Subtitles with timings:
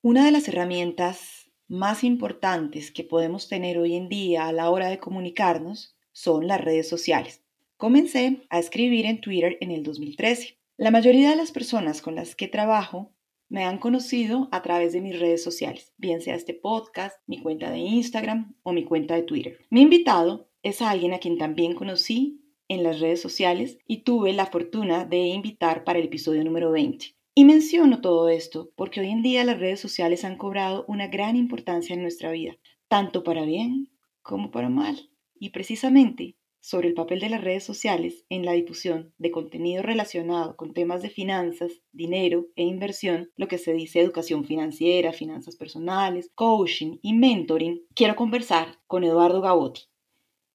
[0.00, 4.86] Una de las herramientas más importantes que podemos tener hoy en día a la hora
[4.86, 7.42] de comunicarnos son las redes sociales.
[7.76, 10.60] Comencé a escribir en Twitter en el 2013.
[10.76, 13.12] La mayoría de las personas con las que trabajo
[13.48, 17.68] me han conocido a través de mis redes sociales, bien sea este podcast, mi cuenta
[17.72, 19.58] de Instagram o mi cuenta de Twitter.
[19.68, 24.46] Mi invitado es alguien a quien también conocí en las redes sociales y tuve la
[24.46, 27.17] fortuna de invitar para el episodio número 20.
[27.38, 31.36] Y menciono todo esto porque hoy en día las redes sociales han cobrado una gran
[31.36, 32.56] importancia en nuestra vida,
[32.88, 33.92] tanto para bien
[34.22, 35.08] como para mal.
[35.38, 40.56] Y precisamente sobre el papel de las redes sociales en la difusión de contenido relacionado
[40.56, 46.32] con temas de finanzas, dinero e inversión, lo que se dice educación financiera, finanzas personales,
[46.34, 49.82] coaching y mentoring, quiero conversar con Eduardo Gabotti.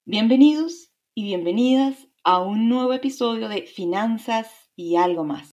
[0.03, 5.52] Bienvenidos y bienvenidas a un nuevo episodio de Finanzas y algo más.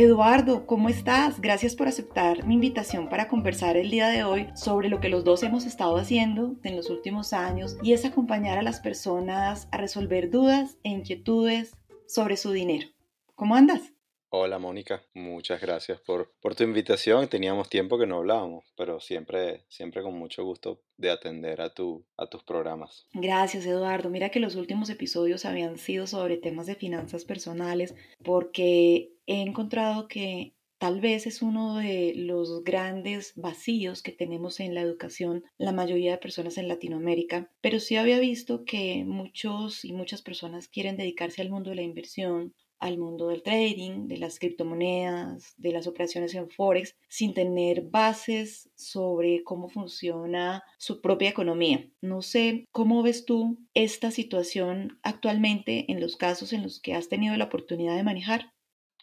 [0.00, 1.40] Eduardo, ¿cómo estás?
[1.40, 5.24] Gracias por aceptar mi invitación para conversar el día de hoy sobre lo que los
[5.24, 9.76] dos hemos estado haciendo en los últimos años y es acompañar a las personas a
[9.76, 11.76] resolver dudas e inquietudes
[12.06, 12.86] sobre su dinero.
[13.34, 13.92] ¿Cómo andas?
[14.30, 17.28] Hola Mónica, muchas gracias por, por tu invitación.
[17.28, 22.04] Teníamos tiempo que no hablábamos, pero siempre, siempre con mucho gusto de atender a, tu,
[22.18, 23.06] a tus programas.
[23.14, 24.10] Gracias Eduardo.
[24.10, 30.08] Mira que los últimos episodios habían sido sobre temas de finanzas personales porque he encontrado
[30.08, 35.72] que tal vez es uno de los grandes vacíos que tenemos en la educación la
[35.72, 40.98] mayoría de personas en Latinoamérica, pero sí había visto que muchos y muchas personas quieren
[40.98, 45.86] dedicarse al mundo de la inversión al mundo del trading, de las criptomonedas, de las
[45.86, 51.88] operaciones en Forex, sin tener bases sobre cómo funciona su propia economía.
[52.00, 57.08] No sé cómo ves tú esta situación actualmente en los casos en los que has
[57.08, 58.52] tenido la oportunidad de manejar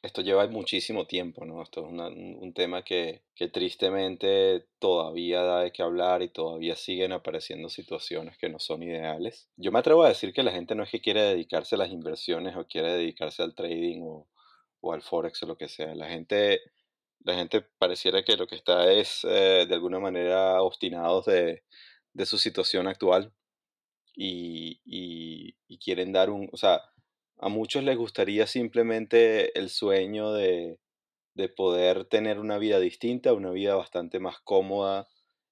[0.05, 1.61] esto lleva muchísimo tiempo, ¿no?
[1.63, 7.11] Esto es un tema que, que, tristemente todavía da de qué hablar y todavía siguen
[7.11, 9.49] apareciendo situaciones que no son ideales.
[9.57, 11.89] Yo me atrevo a decir que la gente no es que quiere dedicarse a las
[11.89, 14.27] inversiones o quiere dedicarse al trading o,
[14.93, 15.95] al forex o lo que sea.
[15.95, 16.61] La gente,
[17.23, 21.63] la gente pareciera que lo que está es eh, de alguna manera obstinados de,
[22.13, 23.33] de su situación actual
[24.17, 26.81] y quieren dar un, o sea,
[27.37, 30.79] a muchos les gustaría simplemente el sueño de,
[31.55, 35.07] poder tener una vida distinta, una vida bastante más cómoda,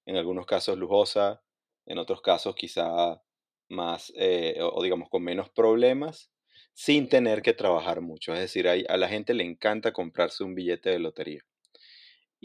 [0.06, 1.42] en algunos casos lujosa,
[1.86, 3.22] en otros casos quizá
[3.68, 6.30] más, eh, o, digamos, con menos problemas,
[6.72, 8.32] sin tener que trabajar mucho.
[8.32, 11.44] Es decir, a la gente le encanta comprarse un billete de lotería.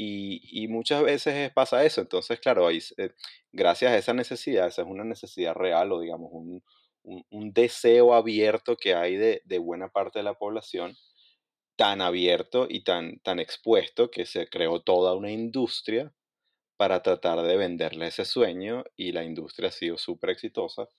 [0.02, 2.00] Y, muchas veces pasa eso.
[2.00, 2.80] Entonces, claro, eh,
[3.52, 6.64] gracias a esa necesidad, esa es una necesidad real o digamos un,
[7.04, 10.96] un, deseo abierto que hay de, buena parte de la población,
[11.76, 16.14] tan abierto y tan, tan expuesto que se creó toda una industria
[16.78, 20.90] para tratar de venderle ese sueño y la industria ha sido súper exitosa,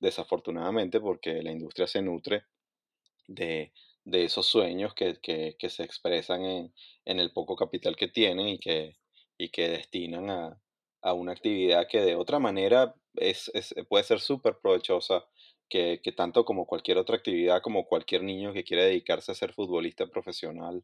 [0.00, 2.44] desafortunadamente porque la industria se nutre
[3.28, 3.72] de,
[4.04, 5.18] esos sueños que,
[5.68, 6.72] se expresan en,
[7.04, 8.96] el poco capital que tienen y que,
[9.36, 10.60] y que destinan a,
[11.12, 13.50] una actividad que de otra manera es,
[13.88, 15.24] puede ser súper provechosa
[15.68, 20.06] que, tanto como cualquier otra actividad, como cualquier niño que quiere dedicarse a ser futbolista
[20.06, 20.82] profesional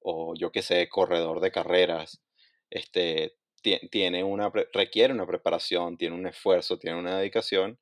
[0.00, 2.22] o yo que sé, corredor de carreras,
[2.70, 3.36] este,
[3.90, 7.78] tiene una, requiere una preparación, tiene un esfuerzo, tiene una dedicación,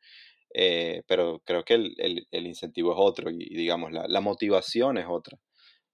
[0.54, 5.38] eh, pero creo que el, incentivo es otro y, digamos, la, motivación es otra.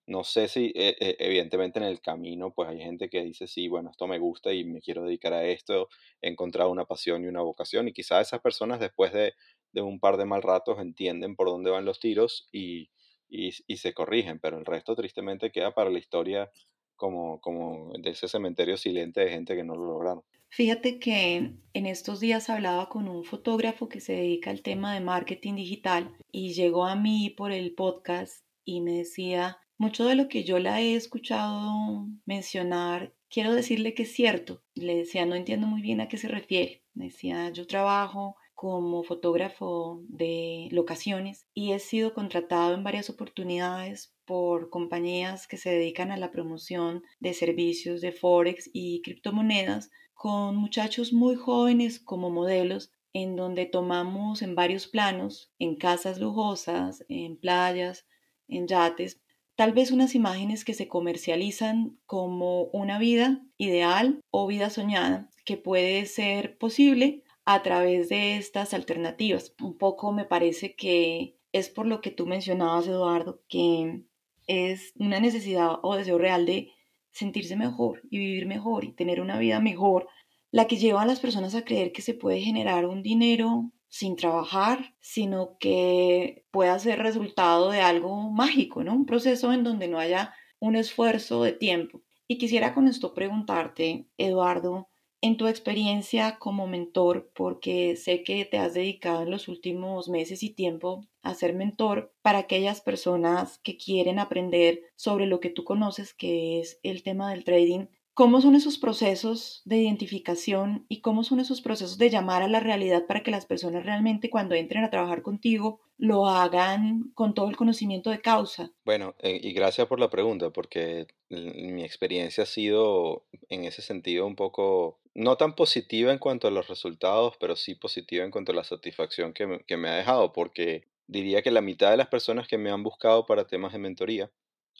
[0.06, 3.68] No sé si, e, e, evidentemente en el camino, pues hay gente que dice, sí,
[3.68, 5.88] bueno, esto me gusta y me quiero dedicar a esto,
[6.20, 9.34] he encontrado una pasión y una vocación, y quizás esas personas después de,
[9.72, 12.90] de un par de mal ratos entienden por dónde van los tiros y,
[13.28, 16.50] y, se corrigen, pero el resto tristemente queda para la historia
[16.96, 20.22] como, como de ese cementerio silente de gente que no lo lograron.
[20.48, 25.00] Fíjate que en estos días hablaba con un fotógrafo que se dedica al tema de
[25.00, 30.28] marketing digital y llegó a mí por el podcast y me decía, mucho de lo
[30.28, 34.62] que yo la he escuchado mencionar, quiero decirle que es cierto.
[34.74, 36.82] Le decía, no entiendo muy bien a qué se refiere.
[36.92, 44.14] Me decía, yo trabajo como fotógrafo de locaciones y he sido contratado en varias oportunidades
[44.26, 50.56] por compañías que se dedican a la promoción de servicios de Forex y criptomonedas con
[50.56, 57.38] muchachos muy jóvenes como modelos en donde tomamos en varios planos, en casas lujosas, en
[57.38, 58.06] playas,
[58.46, 59.22] en yates,
[59.56, 65.56] tal vez unas imágenes que se comercializan como una vida ideal o vida soñada que
[65.56, 69.54] puede ser posible a través de estas alternativas.
[69.60, 74.04] Un poco me parece que es por lo que tú mencionabas, Eduardo, que
[74.46, 76.70] es una necesidad o deseo real de
[77.10, 80.06] sentirse mejor y vivir mejor y tener una vida mejor,
[80.52, 84.14] la que lleva a las personas a creer que se puede generar un dinero sin
[84.14, 88.94] trabajar, sino que pueda ser resultado de algo mágico, ¿no?
[88.94, 92.00] Un proceso en donde no haya un esfuerzo de tiempo.
[92.28, 94.88] Y quisiera con esto preguntarte, Eduardo,
[95.22, 100.42] en tu experiencia como mentor, porque sé que te has dedicado en los últimos meses
[100.42, 105.64] y tiempo a ser mentor para aquellas personas que quieren aprender sobre lo que tú
[105.64, 107.86] conoces, que es el tema del trading,
[108.20, 112.60] ¿Cómo son esos procesos de identificación y cómo son esos procesos de llamar a la
[112.60, 117.48] realidad para que las personas realmente cuando entren a trabajar contigo lo hagan con todo
[117.48, 118.72] el conocimiento de causa?
[118.84, 124.26] Bueno, eh, y gracias por la pregunta, porque mi experiencia ha sido en ese sentido
[124.26, 128.52] un poco, no tan positiva en cuanto a los resultados, pero sí positiva en cuanto
[128.52, 131.96] a la satisfacción que me, que me ha dejado, porque diría que la mitad de
[131.96, 134.30] las personas que me han buscado para temas de mentoría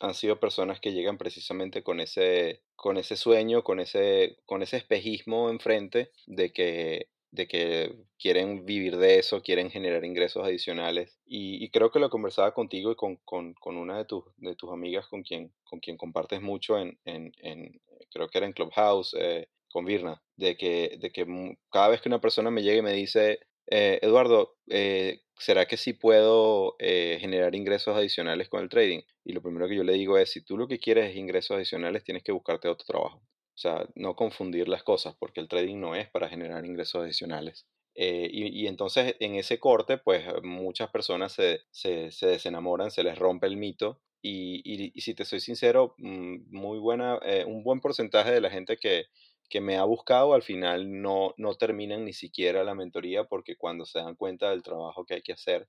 [0.01, 4.79] han sido personas que llegan precisamente con ese, con ese sueño, con ese, con ese
[4.79, 11.19] espejismo enfrente de que, de que quieren vivir de eso, quieren generar ingresos adicionales.
[11.27, 14.73] Y, creo que lo conversaba contigo y con, con, con, una de tus, de tus
[14.73, 17.81] amigas con quien, con quien compartes mucho en, en, en
[18.11, 21.27] creo que era en Clubhouse, eh, con Virna, de que, de que
[21.71, 23.41] cada vez que una persona me llega y me dice,
[23.71, 29.01] eh, Eduardo, eh, ¿será que sí puedo eh, generar ingresos adicionales con el trading?
[29.25, 31.57] Y lo primero que yo le digo es, si tú lo que quieres es ingresos
[31.57, 33.19] adicionales, tienes que buscarte otro trabajo.
[33.19, 37.67] O sea, no confundir las cosas, porque el trading no es para generar ingresos adicionales.
[37.95, 43.57] y, entonces en ese corte, pues muchas personas se, se, desenamoran, se les rompe el
[43.57, 44.01] mito.
[44.23, 44.63] Y,
[44.95, 49.07] y, si te soy sincero, mm, muy buena, un buen porcentaje de la gente que,
[49.51, 53.85] que me ha buscado, al final no, no terminan ni siquiera la mentoría porque cuando
[53.85, 55.69] se dan cuenta del trabajo que hay que hacer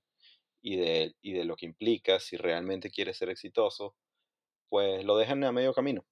[0.62, 3.96] y de, y de lo que implica, si realmente quieres ser exitoso,
[4.68, 6.06] pues lo dejan a medio camino.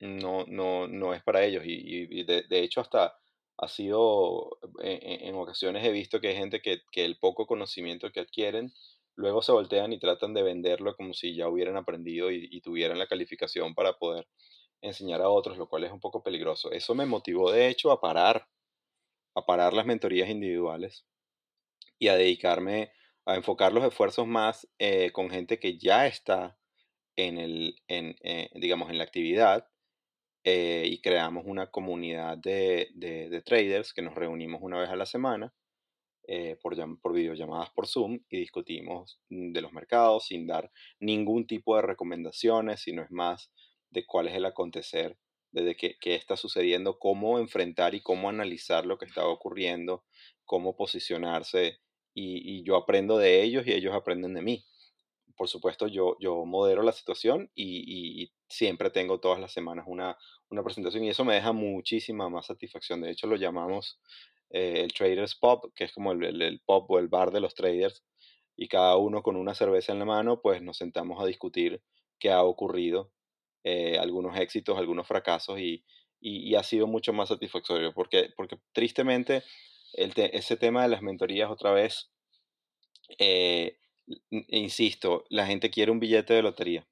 [0.00, 1.62] No, no, no es para ellos.
[1.64, 3.16] Y, de, hecho hasta
[3.58, 8.20] ha sido, en, ocasiones he visto que hay gente que, que el poco conocimiento que
[8.20, 8.72] adquieren,
[9.14, 13.06] luego se voltean y tratan de venderlo como si ya hubieran aprendido y tuvieran la
[13.06, 14.26] calificación para poder
[14.80, 16.70] enseñar a otros, lo cual es un poco peligroso.
[16.72, 18.48] Eso me motivó, de hecho, a parar,
[19.34, 21.06] a parar las mentorías individuales
[21.98, 22.92] y a dedicarme
[23.26, 26.56] a enfocar los esfuerzos más eh, con gente que ya está
[27.16, 29.68] en el, en, eh, digamos, en la actividad
[30.44, 35.06] eh, y creamos una comunidad de, de, traders que nos reunimos una vez a la
[35.06, 35.52] semana
[36.60, 41.82] por, por videollamadas por Zoom y discutimos de los mercados sin dar ningún tipo de
[41.82, 43.52] recomendaciones, sino es más
[43.90, 45.16] de cuál es el acontecer,
[45.52, 50.04] desde qué, está sucediendo, cómo enfrentar y cómo analizar lo que está ocurriendo,
[50.44, 51.80] cómo posicionarse
[52.14, 54.64] y, yo aprendo de ellos y ellos aprenden de mí.
[55.36, 60.16] Por supuesto, yo, yo modero la situación y, siempre tengo todas las semanas una,
[60.50, 63.00] una, presentación y eso me deja muchísima más satisfacción.
[63.00, 63.98] De hecho, lo llamamos
[64.50, 67.54] eh, el Traders Pop, que es como el, el, pop o el bar de los
[67.54, 68.04] traders
[68.56, 71.82] y cada uno con una cerveza en la mano, pues nos sentamos a discutir
[72.18, 73.10] qué ha ocurrido
[73.68, 75.84] eh, algunos éxitos, algunos fracasos y,
[76.20, 79.42] y, ha sido mucho más satisfactorio porque, porque tristemente
[79.92, 82.12] ese tema de las mentorías otra vez,
[83.18, 83.80] eh,
[84.30, 86.86] insisto, la gente quiere un billete de lotería.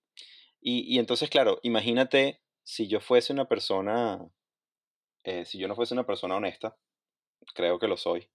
[0.61, 4.29] Y, y, entonces, claro, imagínate si yo fuese una persona,
[5.23, 6.77] eh, si yo no fuese una persona honesta,
[7.55, 8.29] creo que lo soy,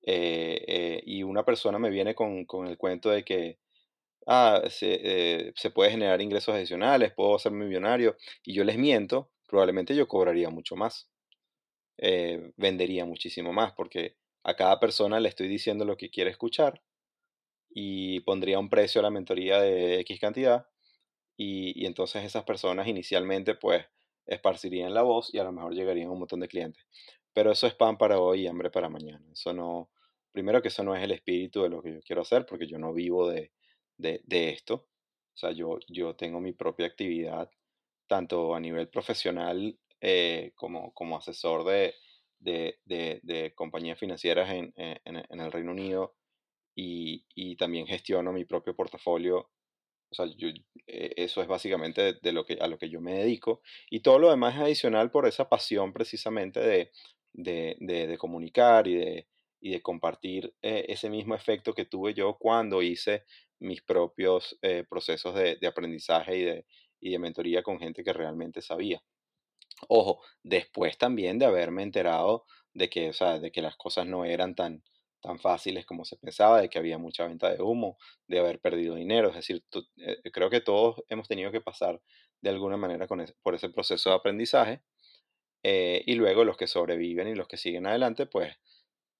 [0.00, 3.58] y una persona me viene con, con el cuento de que
[4.26, 9.30] ah, se, eh, se puede generar ingresos adicionales, puedo ser millonario, y yo les miento,
[9.48, 11.10] probablemente yo cobraría mucho más,
[11.98, 16.82] eh, vendería muchísimo más, porque a cada persona le estoy diciendo lo que quiere escuchar
[17.70, 20.66] y pondría un precio a la mentoría de X cantidad,
[21.36, 23.86] y, y entonces esas personas inicialmente pues
[24.26, 26.84] esparcirían la voz y a lo mejor llegarían un montón de clientes.
[27.32, 29.24] Pero eso es pan para hoy y hambre para mañana.
[29.32, 29.90] Eso no,
[30.32, 32.78] primero que eso no es el espíritu de lo que yo quiero hacer, porque yo
[32.78, 33.52] no vivo de,
[33.96, 34.74] de, esto.
[35.34, 37.50] O sea, yo, yo tengo mi propia actividad,
[38.06, 41.94] tanto a nivel profesional eh, como, como asesor de,
[42.38, 44.72] de, compañías financieras en,
[45.06, 46.14] el Reino Unido
[46.76, 49.50] y, y, también gestiono mi propio portafolio.
[50.10, 50.26] O sea,
[50.86, 53.62] eh, eso es básicamente de, lo que, a lo que yo me dedico.
[53.90, 56.92] Y todo lo demás es adicional por esa pasión precisamente de,
[57.32, 59.28] de comunicar y de,
[59.64, 63.24] y de compartir eh, ese mismo efecto que tuve yo cuando hice
[63.60, 66.64] mis propios eh, procesos de, aprendizaje
[67.00, 69.02] y de, mentoría con gente que realmente sabía.
[69.88, 74.24] Ojo, después también de haberme enterado de que, o sea, de que las cosas no
[74.24, 74.82] eran tan,
[75.40, 77.96] fáciles como se pensaba, de que había mucha venta de humo,
[78.28, 79.30] de haber perdido dinero.
[79.30, 79.64] Es decir,
[79.96, 81.98] eh, creo que todos hemos tenido que pasar
[82.42, 83.06] de alguna manera
[83.42, 84.82] por ese proceso de aprendizaje.
[85.62, 88.54] Eh, y luego los que sobreviven y los que siguen adelante, pues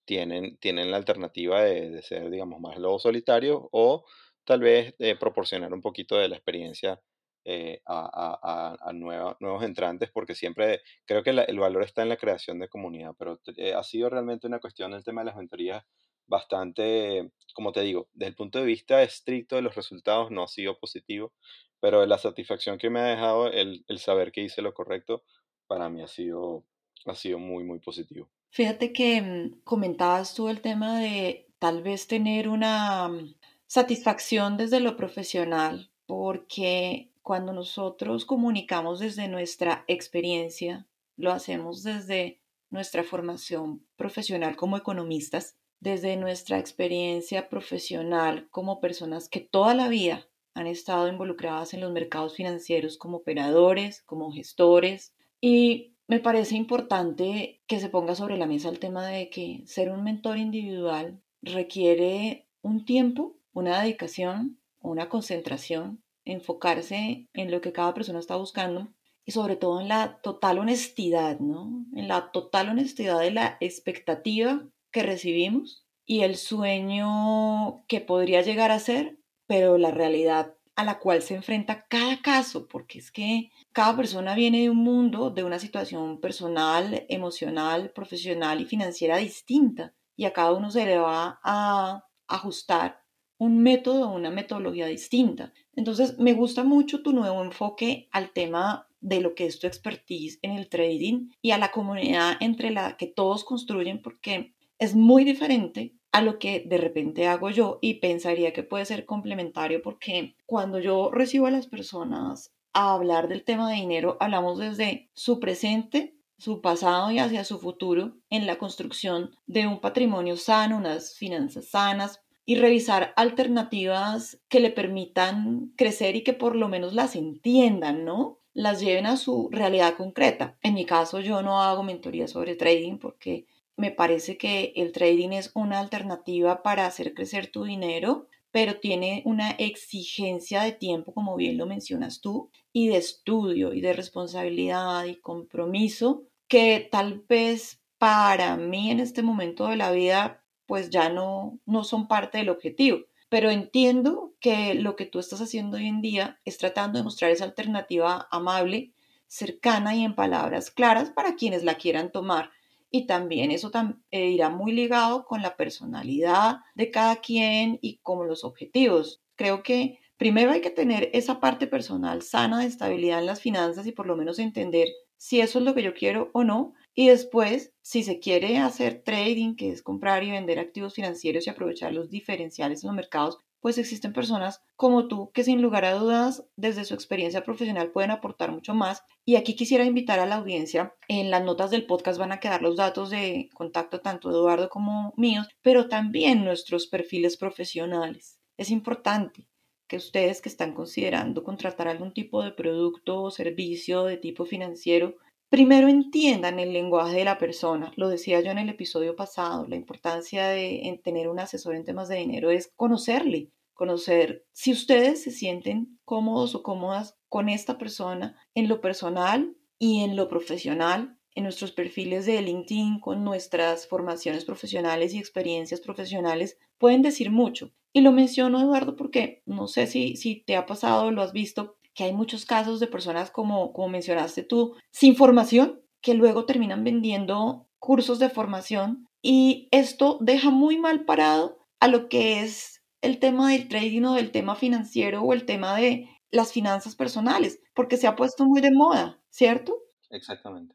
[0.05, 4.05] tienen, tienen la alternativa de, ser, digamos, más lobos solitarios o
[4.45, 7.01] tal vez de proporcionar un poquito de la experiencia
[7.45, 12.69] eh, a, nuevos entrantes, porque siempre creo que el valor está en la creación de
[12.69, 15.85] comunidad, pero eh, ha sido realmente una cuestión del tema de las mentorías
[16.27, 20.49] bastante, como te digo, desde el punto de vista estricto de los resultados no ha
[20.49, 21.33] sido positivo,
[21.81, 25.23] pero la satisfacción que me ha dejado el, el saber que hice lo correcto,
[25.67, 26.65] para mí ha sido,
[27.07, 28.31] ha sido muy, muy positivo.
[28.55, 33.35] Fíjate que mm, comentabas tú el tema de tal vez tener una mm,
[33.67, 42.39] satisfacción desde lo profesional, porque cuando nosotros comunicamos desde nuestra experiencia, lo hacemos desde
[42.71, 50.29] nuestra formación profesional como economistas, desde nuestra experiencia profesional como personas que toda la vida
[50.55, 55.13] han estado involucradas en los mercados financieros como operadores, como gestores.
[55.41, 59.91] Y me parece importante que se ponga sobre la mesa el tema de que ser
[59.91, 67.95] un mentor individual requiere un tiempo, una dedicación, una concentración, enfocarse en lo que cada
[67.95, 68.93] persona está buscando
[69.25, 71.87] y sobre todo en la total honestidad, ¿no?
[71.95, 78.71] En la total honestidad de la expectativa que recibimos y el sueño que podría llegar
[78.71, 83.51] a ser, pero la realidad a la cual se enfrenta cada caso, porque es que
[83.73, 89.95] cada persona viene de un mundo, de una situación personal, emocional, profesional y financiera distinta,
[90.17, 93.05] y a cada uno se le va a ajustar
[93.39, 95.53] un método una metodología distinta.
[95.75, 100.39] Entonces, me gusta mucho tu nuevo enfoque al tema de lo que es tu expertise
[100.43, 105.25] en el trading y a la comunidad entre la que todos construyen, porque es muy
[105.25, 110.37] diferente a lo que de repente hago yo y pensaría que puede ser complementario porque
[110.47, 115.41] cuando yo recibo a las personas a hablar del tema de dinero, hablamos desde su
[115.41, 121.17] presente, su pasado y hacia su futuro en la construcción de un patrimonio sano, unas
[121.17, 127.17] finanzas sanas y revisar alternativas que le permitan crecer y que por lo menos las
[127.17, 128.39] entiendan, ¿no?
[128.53, 130.57] Las lleven a su realidad concreta.
[130.63, 135.31] En mi caso yo no hago mentoría sobre trading porque me parece que el trading
[135.31, 141.35] es una alternativa para hacer crecer tu dinero, pero tiene una exigencia de tiempo, como
[141.37, 147.81] bien lo mencionas tú, y de estudio y de responsabilidad y compromiso que tal vez
[147.99, 152.49] para mí en este momento de la vida pues ya no, no son parte del
[152.49, 153.01] objetivo.
[153.29, 157.31] Pero entiendo que lo que tú estás haciendo hoy en día es tratando de mostrar
[157.31, 158.93] esa alternativa amable,
[159.27, 162.51] cercana y en palabras claras para quienes la quieran tomar
[162.95, 163.73] y también eso
[164.13, 169.21] eh, irá muy ligado con la personalidad de cada quien y con los objetivos.
[169.35, 173.89] Creo que primero hay que tener esa parte personal sana de estabilidad en las finanzas
[173.89, 174.87] y por lo menos entender
[175.17, 176.75] si eso es lo que yo quiero o no.
[176.95, 181.51] Y después, si se quiere hacer trading, que es comprar y vender activos financieros y
[181.51, 185.95] aprovechar los diferenciales en los mercados, pues existen personas como tú que sin lugar a
[185.95, 189.05] dudas desde su experiencia profesional pueden aportar mucho más.
[189.25, 192.61] Y aquí quisiera invitar a la audiencia, en las notas del podcast van a quedar
[192.61, 198.39] los datos de contacto tanto de Eduardo como míos, pero también nuestros perfiles profesionales.
[198.59, 199.49] Es importante
[199.89, 205.17] que ustedes que están considerando contratar algún tipo de producto o servicio de tipo financiero,
[205.49, 207.93] primero entiendan el lenguaje de la persona.
[207.97, 212.09] Lo decía yo en el episodio pasado, la importancia de tener un asesor en temas
[212.09, 218.37] de dinero es conocerle, conocer si ustedes se sienten cómodos o cómodas con esta persona
[218.55, 224.45] en lo personal y en lo profesional, en nuestros perfiles de LinkedIn, con nuestras formaciones
[224.45, 227.73] profesionales y experiencias profesionales, pueden decir mucho.
[227.93, 231.33] Y lo menciono, Eduardo, porque no sé si, si te ha pasado o lo has
[231.33, 236.45] visto, que hay muchos casos de personas como, como mencionaste tú, sin formación, que luego
[236.45, 242.74] terminan vendiendo cursos de formación y esto deja muy mal parado a lo que es
[243.05, 247.61] el tema del trading o del tema financiero o el tema de las finanzas personales,
[247.75, 249.77] porque se ha puesto muy de moda, ¿cierto?
[250.11, 250.75] Exactamente.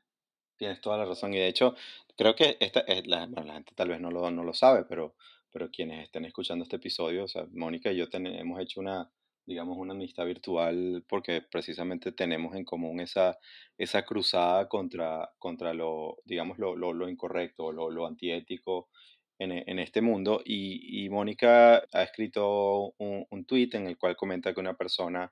[0.58, 1.34] Tienes toda la razón.
[1.34, 1.76] Y de hecho,
[2.16, 5.16] creo que esta, es la, la gente tal vez no lo, no lo sabe, pero,
[5.52, 9.12] pero quienes estén escuchando este episodio, o sea, Mónica y yo hemos hecho una,
[9.46, 13.38] digamos, una amistad virtual porque precisamente tenemos en común esa,
[13.78, 18.90] esa cruzada contra, contra lo, digamos, lo, lo, lo incorrecto, lo, lo antiético
[19.40, 20.42] e, en, este mundo.
[20.46, 25.32] Y, Mónica ha escrito un, un tweet en el cual comenta que una persona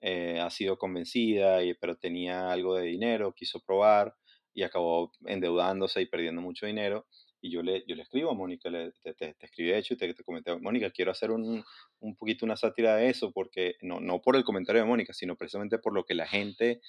[0.00, 4.14] eh, ha sido convencida, y, pero tenía algo de dinero, quiso probar,
[4.54, 7.06] y acabó endeudándose y perdiendo mucho dinero.
[7.42, 9.96] Y yo le, yo le escribo a Mónica, le, te, te, escribí de hecho y
[9.96, 11.64] te, te, comenté, Mónica, quiero hacer un,
[12.00, 15.36] un, poquito una sátira de eso, porque no, no por el comentario de Mónica, sino
[15.36, 16.80] precisamente por lo que la gente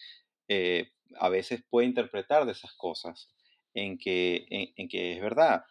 [0.47, 3.29] eh, a veces puede interpretar de esas cosas,
[3.73, 5.63] en que, en, que es verdad.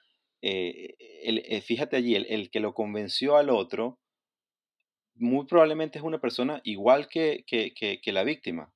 [0.43, 3.99] Eh, eh, fíjate allí, el, el, que lo convenció al otro,
[5.15, 8.73] muy probablemente es una persona igual que, que, que, la víctima.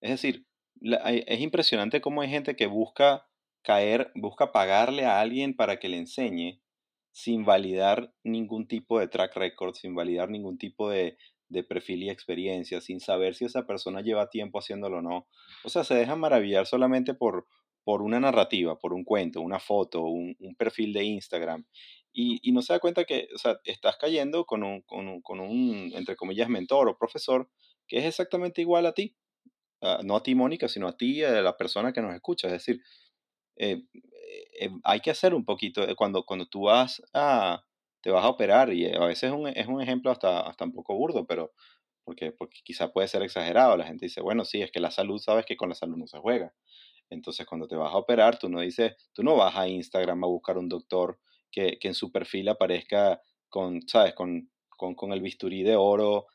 [0.00, 0.46] Es decir,
[0.82, 3.26] es impresionante cómo hay gente que busca
[3.62, 6.60] caer, busca pagarle a alguien para que le enseñe
[7.10, 11.16] sin validar ningún tipo de track record, sin validar ningún tipo de,
[11.66, 15.26] perfil y experiencia, sin saber si esa persona lleva tiempo haciéndolo o no.
[15.64, 17.46] O sea, se deja maravillar solamente por,
[17.86, 21.64] por una narrativa, por un cuento, una foto, un, perfil de Instagram.
[22.12, 25.38] Y, no se da cuenta que o sea, estás cayendo con un, con, un, con
[25.38, 27.48] un, entre comillas, mentor o profesor
[27.86, 29.16] que es exactamente igual a ti.
[29.80, 32.48] Ah, no a ti, Mónica, sino a ti, a la persona que nos escucha.
[32.48, 32.82] Es decir,
[33.54, 33.84] eh,
[34.60, 37.62] eh, hay que hacer un poquito, eh, cuando, cuando tú vas a,
[38.00, 40.72] te vas a operar, y a veces es un, es un ejemplo hasta, hasta un
[40.72, 41.52] poco burdo, pero
[42.04, 43.76] porque, porque quizá puede ser exagerado.
[43.76, 46.08] La gente dice, bueno, sí, es que la salud, sabes que con la salud no
[46.08, 46.52] se juega.
[47.10, 50.28] Entonces, cuando te vas a operar, tú no dices, tú no vas a Instagram a
[50.28, 51.18] buscar un doctor
[51.50, 54.14] que, que en su perfil aparezca con, ¿sabes?
[54.14, 56.26] Con, con, con el bisturí de oro,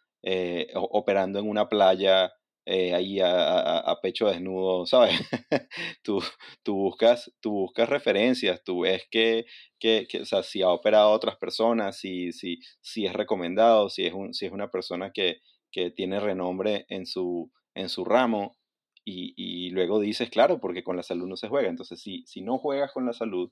[0.74, 2.32] operando en una playa
[2.66, 5.20] eh, ahí a, pecho desnudo, ¿sabes?
[6.04, 6.22] tú,
[6.64, 9.46] tú, buscas, tú buscas referencias, tú ves que,
[9.80, 14.06] que, o sea, si ha operado a otras personas, si, si, si es recomendado, si
[14.06, 18.58] es, un, si es una persona que, que tiene renombre en su, en su ramo,
[19.04, 21.70] y, luego dices, claro, porque con la salud no se juega.
[21.70, 23.52] Entonces, si, si no juegas con la salud,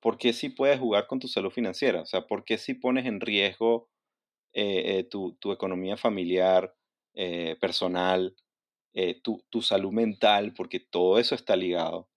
[0.00, 2.02] ¿por qué si puedes jugar con tu salud financiera?
[2.02, 3.88] O sea, ¿por qué si pones en riesgo
[4.52, 6.74] eh, eh, tu, tu economía familiar?
[7.14, 8.36] Eh, personal,
[9.24, 12.08] tu, tu, salud mental, porque todo eso está ligado.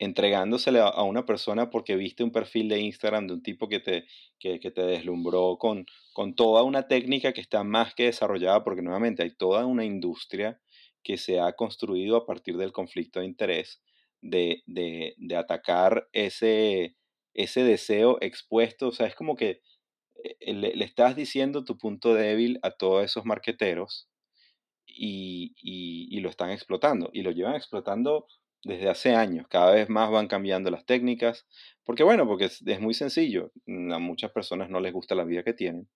[0.00, 4.06] Entregándosele a, una persona porque viste un perfil de Instagram de un tipo que te,
[4.40, 9.22] que te deslumbró con, con toda una técnica que está más que desarrollada, porque nuevamente
[9.22, 10.60] hay toda una industria
[11.02, 13.80] que se ha construido a partir del conflicto de interés
[14.20, 16.96] de, de, de atacar ese,
[17.34, 18.88] ese deseo expuesto.
[18.88, 19.62] O sea, es como que
[20.24, 24.08] eh, le, le, estás diciendo tu punto débil a todos esos marqueteros
[24.86, 27.10] y, y, lo están explotando.
[27.12, 28.26] Y lo llevan explotando
[28.64, 29.46] desde hace años.
[29.48, 31.46] Cada vez más van cambiando las técnicas.
[31.84, 33.52] Porque bueno, porque es, es muy sencillo.
[33.66, 35.88] A muchas personas no les gusta la vida que tienen.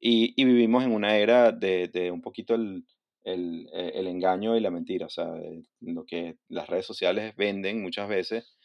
[0.00, 2.86] Y, y vivimos en una era de, de un poquito el,
[3.24, 5.06] el, eh, el, engaño y la mentira.
[5.06, 5.32] O sea,
[5.80, 8.56] lo que las redes sociales venden muchas veces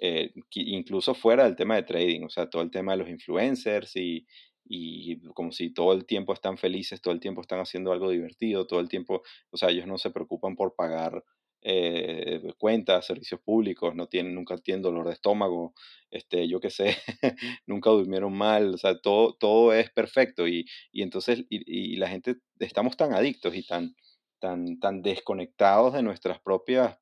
[0.00, 3.96] eh, incluso fuera del tema de trading, o sea, todo el tema de los influencers
[3.96, 4.24] y,
[4.64, 8.66] y como si todo el tiempo están felices, todo el tiempo están haciendo algo divertido,
[8.66, 11.24] todo el tiempo, o sea, ellos no se preocupan por pagar
[11.62, 15.74] eh, cuentas, servicios públicos, no tienen, nunca tienen dolor de estómago,
[16.10, 16.96] este, yo qué sé,
[17.66, 22.36] nunca durmieron mal, o sea, todo, todo es perfecto y, y entonces, y, la gente,
[22.58, 23.94] estamos tan adictos y tan,
[24.38, 26.98] tan, tan desconectados de nuestras propias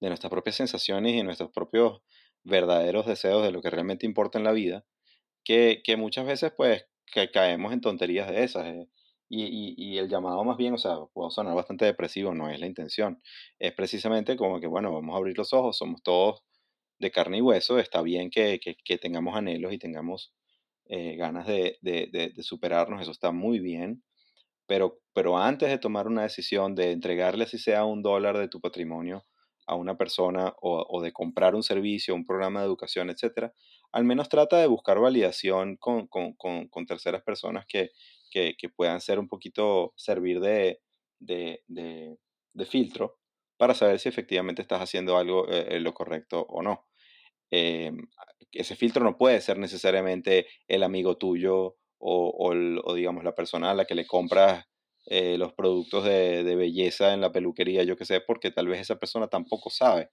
[0.00, 2.02] de nuestras propias sensaciones y nuestros propios
[2.42, 4.84] verdaderos deseos de lo que realmente importa en la vida,
[5.44, 8.66] que, que muchas veces pues que caemos en tonterías de esas.
[8.66, 8.88] Eh,
[9.34, 13.22] y, el llamado más bien, o sea, puedo sonar bastante depresivo, no es la intención.
[13.58, 16.42] Es precisamente como que, bueno, vamos a abrir los ojos, somos todos
[16.98, 18.60] de carne y hueso, está bien que,
[19.00, 20.34] tengamos anhelos y tengamos
[20.86, 24.02] eh, ganas de, superarnos, eso está muy bien,
[24.66, 28.60] pero, pero antes de tomar una decisión de entregarle si sea un dólar de tu
[28.60, 29.24] patrimonio
[29.66, 33.54] a una persona o, de comprar un servicio, un programa de educación, etcétera,
[33.92, 36.08] al menos trata de buscar validación con,
[36.86, 37.90] terceras personas que,
[38.32, 40.80] que, que, puedan ser un poquito, servir de,
[41.20, 43.18] de, de, filtro
[43.56, 46.86] para saber si efectivamente estás haciendo algo eh, lo correcto o no.
[47.50, 47.92] Eh,
[48.52, 53.84] ese filtro no puede ser necesariamente el amigo tuyo o, digamos la persona a la
[53.84, 54.64] que le compras
[55.06, 58.96] eh, los productos de, belleza en la peluquería, yo qué sé, porque tal vez esa
[58.96, 60.10] persona tampoco sabe.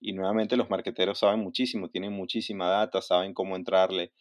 [0.00, 4.12] Y nuevamente los marqueteros saben muchísimo, tienen muchísima data, saben cómo entrarle.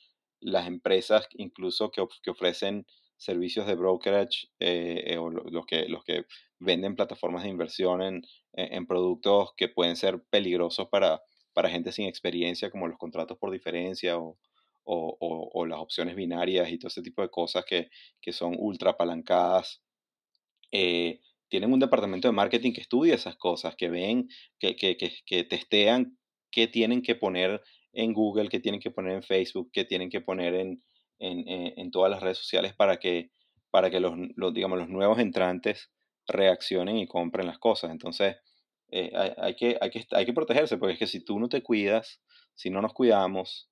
[0.41, 2.85] Las empresas incluso que, que ofrecen
[3.19, 6.25] servicios de brokerage eh, eh, o los que, los que
[6.57, 8.21] venden plataformas de inversión en,
[8.53, 11.21] en productos que pueden ser peligrosos para,
[11.53, 14.37] para gente sin experiencia, como los contratos por diferencia o,
[14.85, 17.89] o, o, o, las opciones binarias y todo ese tipo de cosas que,
[18.21, 19.81] que son ultra apalancadas
[20.71, 24.29] eh, tienen un departamento de marketing que estudia esas cosas, que ven,
[24.59, 26.17] que, que, que, que, testean
[26.51, 30.21] qué tienen que poner en Google, qué tienen que poner en Facebook, qué tienen que
[30.21, 30.83] poner en,
[31.19, 33.31] en, en todas las redes sociales para que,
[33.71, 34.13] para que los,
[34.53, 35.91] digamos, los nuevos entrantes
[36.27, 37.91] reaccionen y compren las cosas.
[37.91, 38.37] Entonces,
[38.91, 41.61] eh, hay, que, hay, que, hay que protegerse, porque es que si tú no te
[41.61, 42.21] cuidas,
[42.55, 43.69] si no nos cuidamos,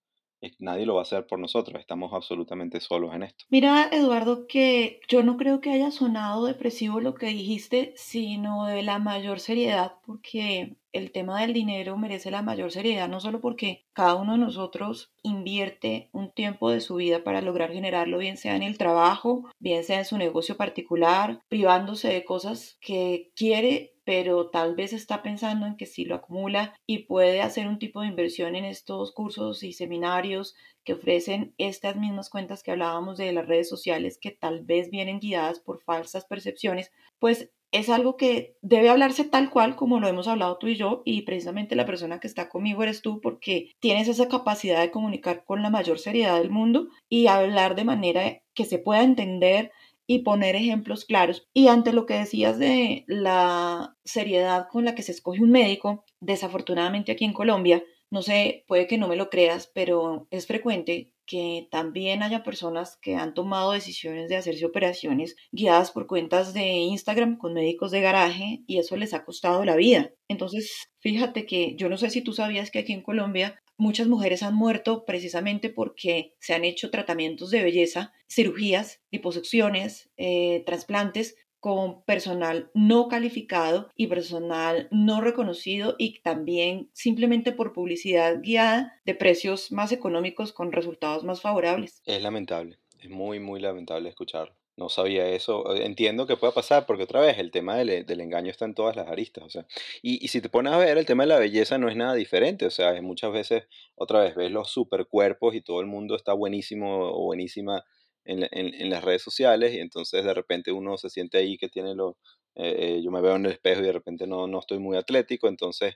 [0.59, 3.45] nadie lo va a hacer por nosotros, estamos absolutamente solos en esto.
[3.49, 8.83] Mira, Eduardo, que yo no creo que haya sonado depresivo lo que dijiste, sino de
[8.83, 13.85] la mayor seriedad, porque el tema del dinero merece la mayor seriedad, no solo porque
[13.93, 18.55] cada uno de nosotros invierte un tiempo de su vida para lograr generarlo, bien sea
[18.55, 24.49] en el trabajo, bien sea en su negocio particular, privándose de cosas que quiere pero
[24.49, 28.07] tal vez está pensando en que si lo acumula y puede hacer un tipo de
[28.07, 30.55] inversión en estos cursos y seminarios
[30.85, 35.19] que ofrecen estas mismas cuentas que hablábamos de las redes sociales que tal vez vienen
[35.19, 40.27] guiadas por falsas percepciones, pues es algo que debe hablarse tal cual como lo hemos
[40.27, 44.07] hablado tú y yo y precisamente la persona que está conmigo eres tú porque tienes
[44.07, 48.65] esa capacidad de comunicar con la mayor seriedad del mundo y hablar de manera que
[48.65, 49.71] se pueda entender
[50.07, 51.47] y poner ejemplos claros.
[51.53, 56.05] Y ante lo que decías de la seriedad con la que se escoge un médico,
[56.21, 61.11] desafortunadamente aquí en Colombia, no sé, puede que no me lo creas, pero es frecuente
[61.27, 66.65] que también haya personas que han tomado decisiones de hacerse operaciones guiadas por cuentas de
[66.65, 70.11] Instagram con médicos de garaje y eso les ha costado la vida.
[70.27, 74.41] Entonces, fíjate que yo no sé si tú sabías que aquí en Colombia muchas mujeres
[74.41, 82.03] han muerto precisamente porque se han hecho tratamientos de belleza, cirugías, liposucciones, eh, trasplantes con
[82.03, 89.71] personal no calificado y personal no reconocido y también simplemente por publicidad guiada de precios
[89.71, 92.01] más económicos con resultados más favorables.
[92.05, 94.55] Es lamentable, es muy, muy lamentable escucharlo.
[94.77, 95.75] No sabía eso.
[95.75, 98.95] Entiendo que pueda pasar porque otra vez el tema del, del engaño está en todas
[98.95, 99.43] las aristas.
[99.43, 99.65] O sea,
[100.03, 102.13] y, y, si te pones a ver, el tema de la belleza no es nada
[102.13, 102.67] diferente.
[102.67, 107.09] O sea, muchas veces, otra vez, ves los supercuerpos y todo el mundo está buenísimo
[107.11, 107.83] o buenísima
[108.27, 111.95] en, en, las redes sociales y entonces de repente uno se siente ahí que tiene
[111.95, 112.17] lo...
[112.55, 114.97] Eh, eh, yo me veo en el espejo y de repente no, no estoy muy
[114.97, 115.95] atlético, entonces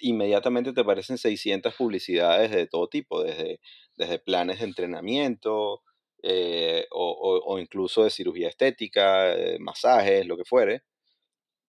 [0.00, 3.60] inmediatamente te aparecen 600 publicidades de todo tipo, desde,
[3.96, 5.82] desde planes de entrenamiento
[6.22, 10.82] eh, o, o, incluso de cirugía estética, masajes, lo que fuere.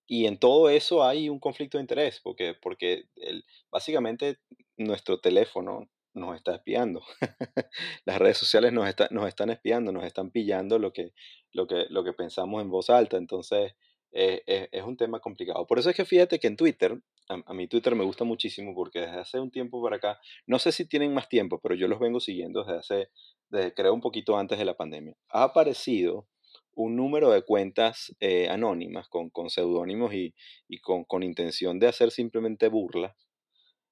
[0.07, 4.39] Y en todo eso hay un conflicto de interés, porque, porque el, básicamente
[4.77, 7.01] nuestro teléfono nos está espiando.
[8.05, 11.13] Las redes sociales nos, nos están espiando, nos están pillando lo que,
[11.51, 13.17] lo que, lo que pensamos en voz alta.
[13.17, 13.73] Entonces,
[14.11, 15.65] es un tema complicado.
[15.65, 18.99] Por eso es que fíjate que en Twitter, a, mí Twitter me gusta muchísimo porque
[18.99, 21.99] desde hace un tiempo para acá, no sé si tienen más tiempo, pero yo los
[21.99, 23.09] vengo siguiendo desde hace,
[23.49, 25.15] desde creo un poquito antes de la pandemia.
[25.29, 26.27] Ha aparecido
[26.73, 30.33] un número de cuentas eh, anónimas con, con seudónimos y,
[30.67, 33.15] y con, con, intención de hacer simplemente burla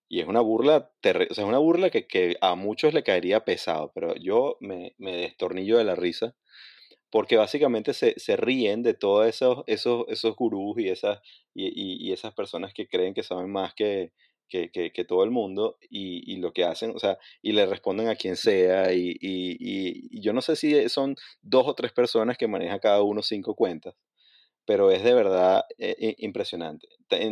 [0.09, 0.91] y es una burla,
[1.29, 5.15] o sea, una burla que, que, a muchos le caería pesado, pero yo me, me
[5.15, 6.35] destornillo de la risa
[7.11, 11.19] porque básicamente se, se ríen de todos esos, esos, esos gurús y esas,
[11.53, 14.11] y, y, esas personas que creen que saben más que,
[14.47, 18.09] que, que todo el mundo y, y, lo que hacen, o sea, y le responden
[18.09, 22.47] a quien sea y, y, yo no sé si son dos o tres personas que
[22.47, 23.95] manejan cada uno cinco cuentas
[24.69, 26.87] pero es de verdad eh, impresionante.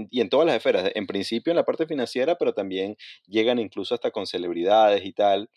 [0.09, 2.97] y en todas las esferas, en principio en la parte financiera, pero también
[3.27, 5.51] llegan incluso hasta con celebridades y tal.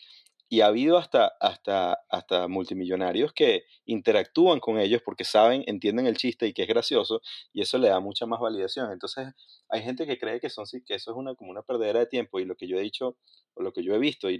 [0.47, 6.17] Y ha habido hasta, hasta, hasta multimillonarios que interactúan con ellos porque saben, entienden el
[6.17, 8.91] chiste y que es gracioso, y eso le da mucha más validación.
[8.91, 9.29] Entonces,
[9.67, 12.39] hay gente que cree que, son, que eso es una, como una perdedera de tiempo,
[12.39, 13.17] y lo que yo he dicho,
[13.55, 14.39] o lo que yo he visto, y,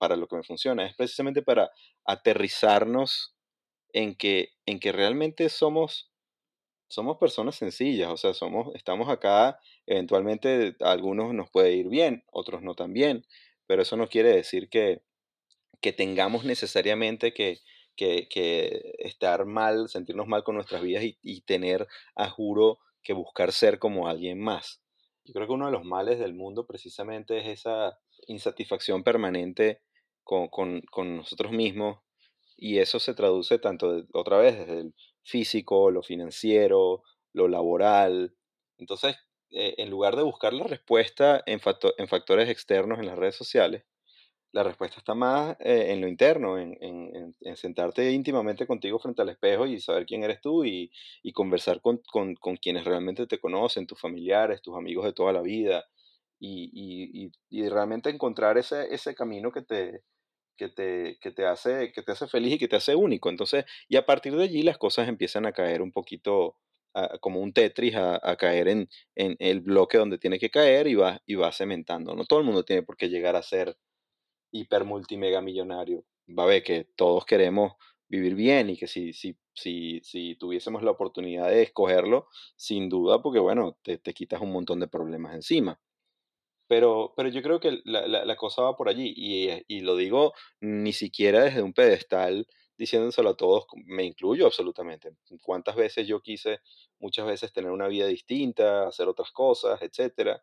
[0.00, 1.70] para lo que me funciona, es precisamente para
[2.04, 3.36] aterrizarnos
[3.92, 6.11] en que, en que realmente somos
[6.92, 12.22] somos personas sencillas, o sea, somos, estamos acá, eventualmente a algunos nos puede ir bien,
[12.30, 13.24] otros no tan bien,
[13.66, 15.00] pero eso no quiere decir que,
[15.80, 17.60] que tengamos necesariamente que,
[17.96, 23.52] que, estar mal, sentirnos mal con nuestras vidas y, y, tener, a juro, que buscar
[23.52, 24.82] ser como alguien más.
[25.24, 29.80] Yo creo que uno de los males del mundo precisamente es esa insatisfacción permanente
[30.24, 32.00] con, con, con nosotros mismos
[32.58, 38.34] y eso se traduce tanto, otra vez, desde el físico, lo financiero, lo laboral.
[38.78, 39.16] Entonces,
[39.50, 43.84] eh, en lugar de buscar la respuesta en, factores externos en las redes sociales,
[44.52, 49.22] la respuesta está más eh, en lo interno, en, en, en, sentarte íntimamente contigo frente
[49.22, 50.90] al espejo y saber quién eres tú y,
[51.34, 55.42] conversar con, con, con, quienes realmente te conocen, tus familiares, tus amigos de toda la
[55.42, 55.84] vida,
[56.38, 60.02] y, y, y realmente encontrar ese, ese camino que te,
[60.56, 63.30] que te, que te, hace, que te hace feliz y que te hace único.
[63.30, 66.56] Entonces, y a partir de allí las cosas empiezan a caer un poquito
[67.20, 71.22] como un Tetris, a, caer en, en, el bloque donde tiene que caer y va,
[71.26, 72.14] y va cementando.
[72.14, 73.76] No todo el mundo tiene por qué llegar a ser
[74.52, 76.04] hiper multimega millonario.
[76.28, 77.72] Va a ver que todos queremos
[78.08, 83.22] vivir bien y que si, si, si, si tuviésemos la oportunidad de escogerlo, sin duda,
[83.22, 85.80] porque bueno, te, te quitas un montón de problemas encima.
[86.68, 89.96] Pero, pero yo creo que la, la, la cosa va por allí y, y lo
[89.96, 92.46] digo ni siquiera desde un pedestal
[92.78, 95.12] diciéndoselo a todos, me incluyo absolutamente.
[95.42, 96.60] ¿Cuántas veces yo quise
[96.98, 100.42] muchas veces tener una vida distinta, hacer otras cosas, etcétera?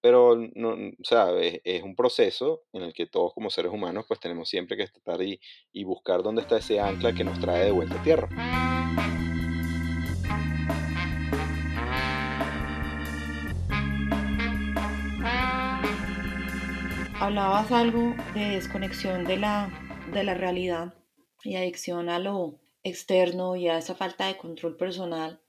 [0.00, 4.04] Pero, no, o sea, es, es, un proceso en el que todos como seres humanos
[4.06, 5.40] pues tenemos siempre que estar y,
[5.72, 9.23] y buscar dónde está ese ancla que nos trae de vuelta a tierra.
[17.24, 19.72] Hablabas algo de desconexión de la,
[20.12, 20.92] de la realidad
[21.42, 25.40] y adicción a lo externo y a esa falta de control personal.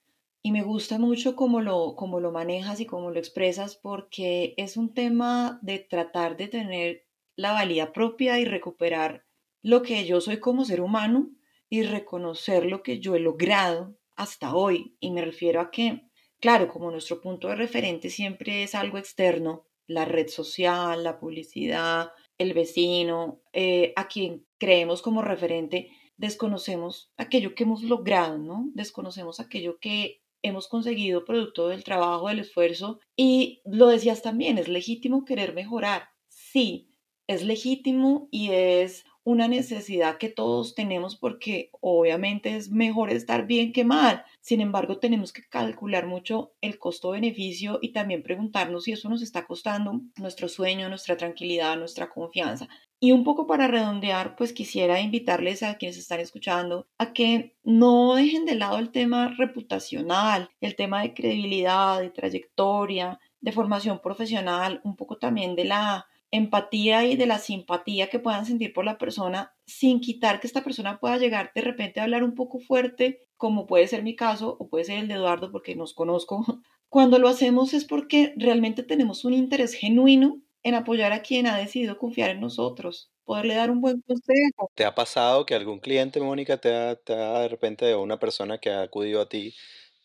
[0.41, 4.77] Y me gusta mucho cómo lo, cómo lo manejas y cómo lo expresas porque es
[4.77, 9.25] un tema de tratar de tener la valía propia y recuperar
[9.61, 11.29] lo que yo soy como ser humano
[11.67, 14.95] y reconocer lo que yo he logrado hasta hoy.
[15.01, 16.07] Y me refiero a que,
[16.39, 22.11] claro, como nuestro punto de referente siempre es algo externo, la red social, la publicidad,
[22.37, 28.69] el vecino, eh, a quien creemos como referente, desconocemos aquello que hemos logrado, ¿no?
[28.73, 32.99] Desconocemos aquello que hemos conseguido producto del trabajo, del esfuerzo.
[33.15, 36.09] Y lo decías también, es legítimo querer mejorar.
[36.27, 36.89] Sí,
[37.27, 43.73] es legítimo y es una necesidad que todos tenemos porque obviamente es mejor estar bien
[43.73, 44.23] que mal.
[44.39, 49.45] Sin embargo, tenemos que calcular mucho el costo-beneficio y también preguntarnos si eso nos está
[49.47, 52.69] costando nuestro sueño, nuestra tranquilidad, nuestra confianza.
[52.99, 58.13] Y un poco para redondear, pues quisiera invitarles a quienes están escuchando a que no
[58.13, 64.81] dejen de lado el tema reputacional, el tema de credibilidad, de trayectoria, de formación profesional,
[64.83, 68.97] un poco también de la empatía y de la simpatía que puedan sentir por la
[68.97, 73.25] persona sin quitar que esta persona pueda llegar de repente a hablar un poco fuerte,
[73.37, 76.45] como puede ser mi caso o puede ser el de Eduardo porque nos conozco.
[76.89, 81.57] Cuando lo hacemos es porque realmente tenemos un interés genuino en apoyar a quien ha
[81.57, 84.71] decidido confiar en nosotros, poderle dar un buen consejo.
[84.73, 88.17] ¿Te ha pasado que algún cliente, Mónica, te ha, te ha de repente o una
[88.17, 89.53] persona que ha acudido a ti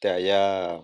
[0.01, 0.81] te haya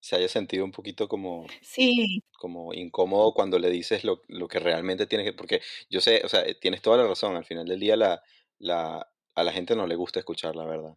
[0.00, 4.58] se haya sentido un poquito como, Sí, como incómodo cuando le dices lo, lo que
[4.60, 7.66] realmente tienes que, porque yo sé, o sea, eh, tienes toda la razón, al final
[7.66, 8.22] del día la,
[8.58, 10.96] la, a la gente no le gusta escuchar la verdad.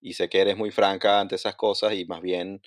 [0.00, 2.62] Y sé que eres muy franca ante esas cosas y más bien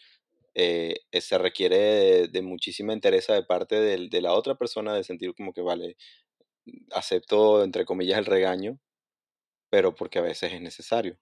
[0.55, 4.93] eh, eh, se requiere de, de muchísima interés de parte del- de, la otra persona
[4.95, 5.97] de sentir como que, vale,
[6.93, 8.79] acepto entre comillas el regaño,
[9.69, 11.17] pero porque a veces es necesario.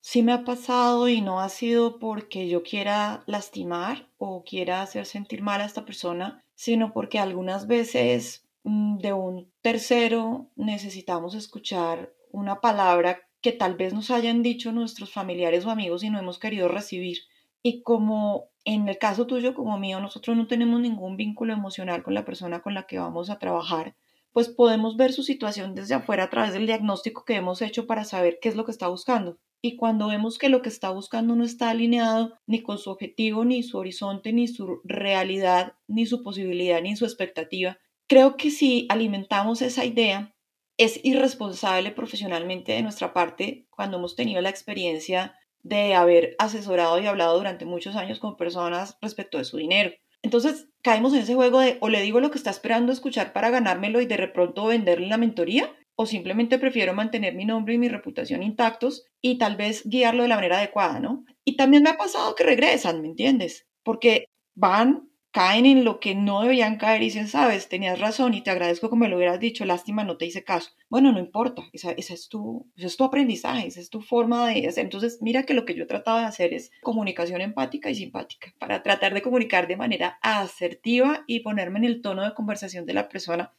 [0.00, 5.06] Sí me ha pasado y no ha sido porque yo quiera lastimar o quiera hacer
[5.06, 12.12] sentir mal a esta persona, sino porque algunas veces mm, de un tercero necesitamos escuchar
[12.32, 16.38] una palabra que tal vez nos hayan dicho nuestros familiares o amigos y no hemos
[16.38, 17.18] querido recibir.
[17.62, 22.14] Y como en el caso tuyo como mío, nosotros no tenemos ningún vínculo emocional con
[22.14, 23.96] la persona con la que vamos a trabajar,
[24.32, 28.04] pues podemos ver su situación desde afuera a través del diagnóstico que hemos hecho para
[28.04, 29.38] saber qué es lo que está buscando.
[29.62, 33.44] Y cuando vemos que lo que está buscando no está alineado ni con su objetivo,
[33.44, 38.86] ni su horizonte, ni su realidad, ni su posibilidad, ni su expectativa, creo que si
[38.88, 40.34] alimentamos esa idea,
[40.78, 47.06] es irresponsable profesionalmente de nuestra parte cuando hemos tenido la experiencia de haber asesorado y
[47.06, 49.92] hablado durante muchos años con personas respecto de su dinero.
[50.22, 53.50] Entonces caemos en ese juego de o le digo lo que está esperando escuchar para
[53.50, 57.90] ganármelo y de pronto venderle la mentoría, o simplemente prefiero mantener mi nombre y mi
[57.90, 61.26] reputación intactos y tal vez guiarlo de la manera adecuada, ¿no?
[61.44, 63.66] Y también me ha pasado que regresan, ¿me entiendes?
[63.82, 68.40] Porque van, caen en lo que no deberían caer y dicen, sabes, tenías razón y
[68.40, 70.70] te agradezco que me lo hubieras dicho, lástima, no te hice caso.
[70.88, 74.68] Bueno, no importa, esa es, tu, ese es tu aprendizaje, esa es tu forma de
[74.68, 74.84] hacer.
[74.84, 78.54] Entonces, mira que lo que yo he tratado de hacer es comunicación empática y simpática,
[78.58, 82.94] para tratar de comunicar de manera asertiva y ponerme en el tono de conversación de
[82.94, 83.52] la persona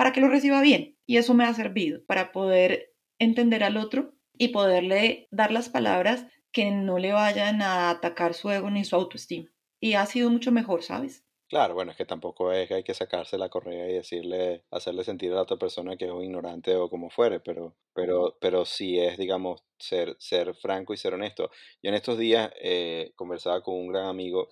[0.00, 0.96] para que lo reciba bien.
[1.04, 6.24] Y eso me ha servido para poder entender al otro y poderle dar las palabras
[6.52, 9.50] que no le vayan a atacar su ego ni su autoestima.
[9.78, 11.26] Y ha sido mucho mejor, ¿sabes?
[11.50, 15.04] Claro, bueno, es que tampoco es que hay que sacarse la correa y decirle, hacerle
[15.04, 18.64] sentir a la otra persona que es un ignorante o como fuere, pero, pero, pero
[18.64, 21.50] sí es, digamos, ser, ser franco y ser honesto.
[21.82, 24.48] Yo en estos días eh, conversaba con un gran amigo,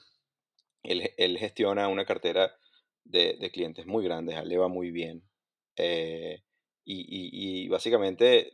[0.83, 2.55] él, él gestiona una cartera
[3.05, 5.28] de, de clientes muy grandes, a él le va muy bien.
[5.79, 6.43] Eh,
[6.85, 8.53] y, y- y básicamente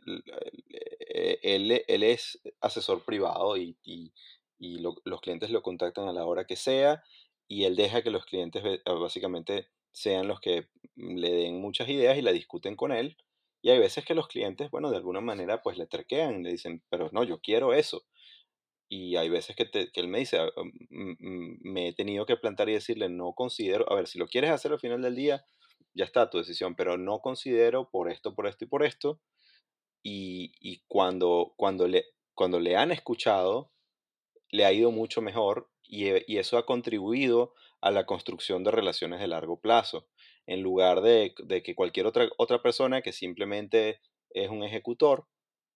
[1.09, 4.11] eh, él, él es asesor privado y, y-
[4.79, 7.03] lo- los clientes lo contactan a la hora que sea
[7.47, 12.17] y él deja que los clientes ah, básicamente sean los que le den muchas ideas
[12.17, 13.17] y la discuten con él
[13.61, 16.83] Y hay veces que los clientes, bueno, de alguna manera pues le terquean, le dicen,
[16.89, 18.03] pero no, yo quiero eso.
[18.89, 20.49] Y hay veces que, que él me dice, ah,
[20.89, 24.27] mm, mm, me he tenido que plantar y decirle, no considero, a ver, si lo
[24.27, 25.43] quieres hacer al final del día,
[25.95, 29.21] ya está tu decisión, pero no considero por esto, por esto y por esto.
[30.03, 32.05] Y, y cuando, cuando, le,
[32.35, 33.71] cuando le han escuchado,
[34.51, 39.19] le ha ido mucho mejor y, y, eso ha contribuido a la construcción de relaciones
[39.19, 40.07] de largo plazo,
[40.45, 45.27] en lugar de, de que cualquier otra, otra persona que simplemente es un ejecutor,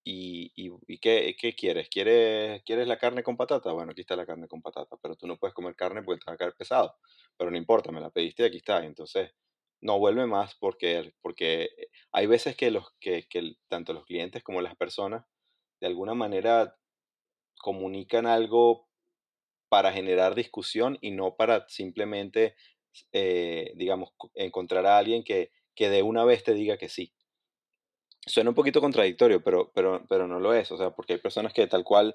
[0.02, 1.88] ¿Y, y, y qué, qué, quieres?
[1.90, 2.62] quieres?
[2.64, 3.72] ¿Quieres la carne con patata?
[3.72, 6.30] Bueno, aquí está la carne con patata, pero tú no puedes comer carne porque te
[6.30, 6.96] va a caer pesado.
[7.36, 8.84] Pero no importa, me la pediste y aquí está.
[8.84, 9.32] Entonces,
[9.80, 11.70] no vuelve más porque, porque
[12.12, 13.26] hay veces que, los, que
[13.68, 15.24] tanto los clientes como las personas
[15.80, 16.76] de alguna manera
[17.58, 18.88] comunican algo
[19.68, 22.56] para generar discusión y no para simplemente,
[23.12, 27.14] eh, digamos, encontrar a alguien que, que de una vez te diga que sí.
[28.26, 31.52] Suena un poquito contradictorio, pero, pero, pero no lo es, o sea, porque hay personas
[31.52, 32.14] que tal cual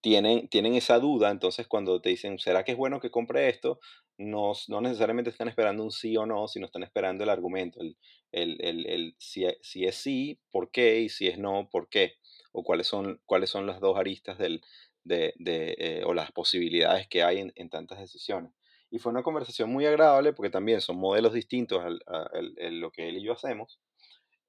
[0.00, 3.78] tienen, tienen esa duda, entonces cuando te dicen, ¿será que es bueno que compre esto?
[4.18, 7.96] No, no necesariamente están esperando un sí o no, sino están esperando el argumento, el,
[8.32, 11.00] el, el, el si, si, es sí, ¿por qué?
[11.00, 12.14] Y si es no, ¿por qué?
[12.52, 14.62] O cuáles son, cuáles son las dos aristas del,
[15.04, 18.52] de, de eh, o las posibilidades que hay en, en, tantas decisiones.
[18.90, 23.18] Y fue una conversación muy agradable porque también son modelos distintos a lo que él
[23.18, 23.80] y yo hacemos.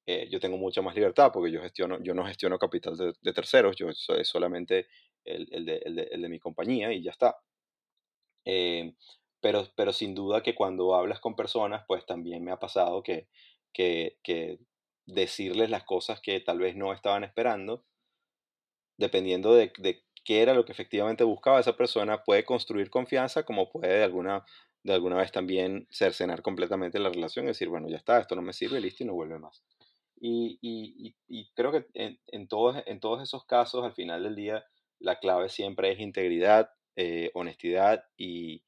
[0.06, 3.34] Eh, yo tengo mucha más libertad porque yo, gestiono, yo no gestiono capital de, de
[3.34, 4.88] terceros, yo soy solamente
[5.28, 7.38] el, el, de, el, de, el, de, mi compañía y ya está.
[8.46, 8.94] Eh,
[9.42, 13.28] pero, pero sin duda que cuando hablas con personas, pues también me ha pasado que,
[13.74, 14.60] que, que
[15.06, 17.86] decirles las cosas que tal vez no estaban esperando,
[18.98, 23.70] dependiendo de, de, qué era lo que efectivamente buscaba esa persona, puede construir confianza como
[23.70, 24.46] puede de alguna,
[24.84, 28.42] de alguna vez también cercenar completamente la relación y decir, bueno, ya está, esto no
[28.42, 29.64] me sirve, listo, y no vuelve más.
[30.20, 34.36] Y, y, y creo que en, en, todos, en todos esos casos, al final del
[34.36, 34.66] día,
[35.00, 38.64] la clave siempre es integridad, eh, honestidad y,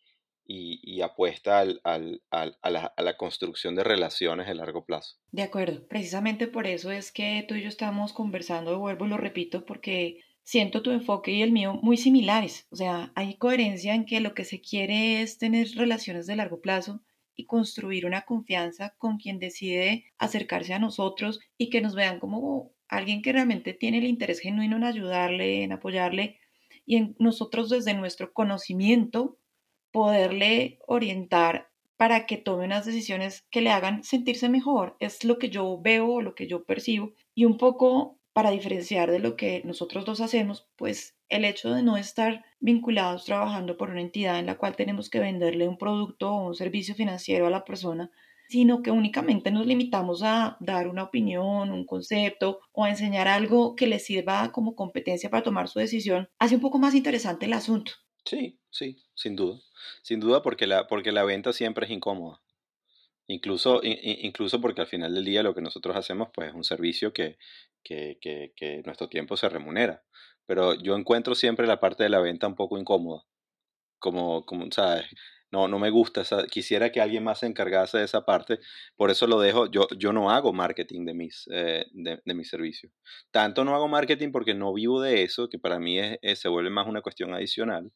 [0.45, 5.17] y apuesta al, al, al, a, la, construcción de relaciones de largo plazo.
[5.31, 9.17] De acuerdo, precisamente por eso es que tú y yo estamos conversando, vuelvo y lo
[9.17, 12.67] repito, porque siento tu enfoque y el mío muy similares.
[12.71, 16.61] O sea, hay coherencia en que lo que se quiere es tener relaciones de largo
[16.61, 17.03] plazo
[17.35, 22.73] y construir una confianza con quien decide acercarse a nosotros y que nos vean como
[22.89, 26.39] alguien que realmente tiene el interés genuino en ayudarle, en apoyarle
[26.85, 29.37] y en nosotros desde nuestro conocimiento
[29.91, 34.95] poderle orientar para que tome unas decisiones que le hagan sentirse mejor.
[34.99, 39.19] Es lo que yo veo, lo que yo percibo y un poco para diferenciar de
[39.19, 44.01] lo que nosotros dos hacemos, pues el hecho de no estar vinculados trabajando por una
[44.01, 47.65] entidad en la cual tenemos que venderle un producto o un servicio financiero a la
[47.65, 48.11] persona,
[48.49, 53.75] sino que únicamente nos limitamos a dar una opinión, un concepto o a enseñar algo
[53.75, 57.53] que le sirva como competencia para tomar su decisión, hace un poco más interesante el
[57.53, 57.93] asunto.
[58.25, 59.59] Sí, sí, sin duda.
[60.01, 62.41] Sin duda porque la, porque la venta siempre es incómoda.
[63.27, 67.13] Incluso, incluso porque al final del día lo que nosotros hacemos pues es un servicio
[67.13, 67.37] que,
[67.83, 70.03] que, que, que nuestro tiempo se remunera
[70.49, 73.23] pero yo encuentro siempre la parte de la venta un poco incómoda.
[73.99, 75.05] Como, como ¿sabes?
[75.51, 78.59] No, no me gusta, quisiera que alguien más se encargase de esa parte,
[78.95, 82.49] por eso lo dejo, yo, yo no hago marketing de mis, eh, de, de, mis
[82.49, 82.93] servicios.
[83.31, 86.49] Tanto no hago marketing porque no vivo de eso, que para mí es, es, se
[86.49, 87.91] vuelve más una cuestión adicional.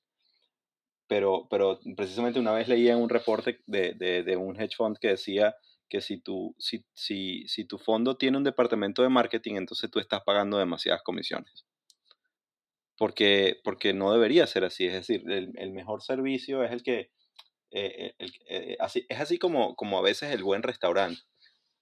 [1.08, 4.98] Pero, pero precisamente una vez leía en un reporte de, de, de un hedge fund
[5.00, 5.56] que decía
[5.90, 10.00] que si tu, si, si, si tu fondo tiene un departamento de marketing, entonces tú
[10.00, 11.66] estás pagando demasiadas comisiones
[12.98, 14.86] porque, porque no debería ser así.
[14.86, 17.12] Es decir, el, el mejor servicio es el que...
[17.76, 21.22] Eh, el, eh, así, es así como, como a veces el buen restaurante.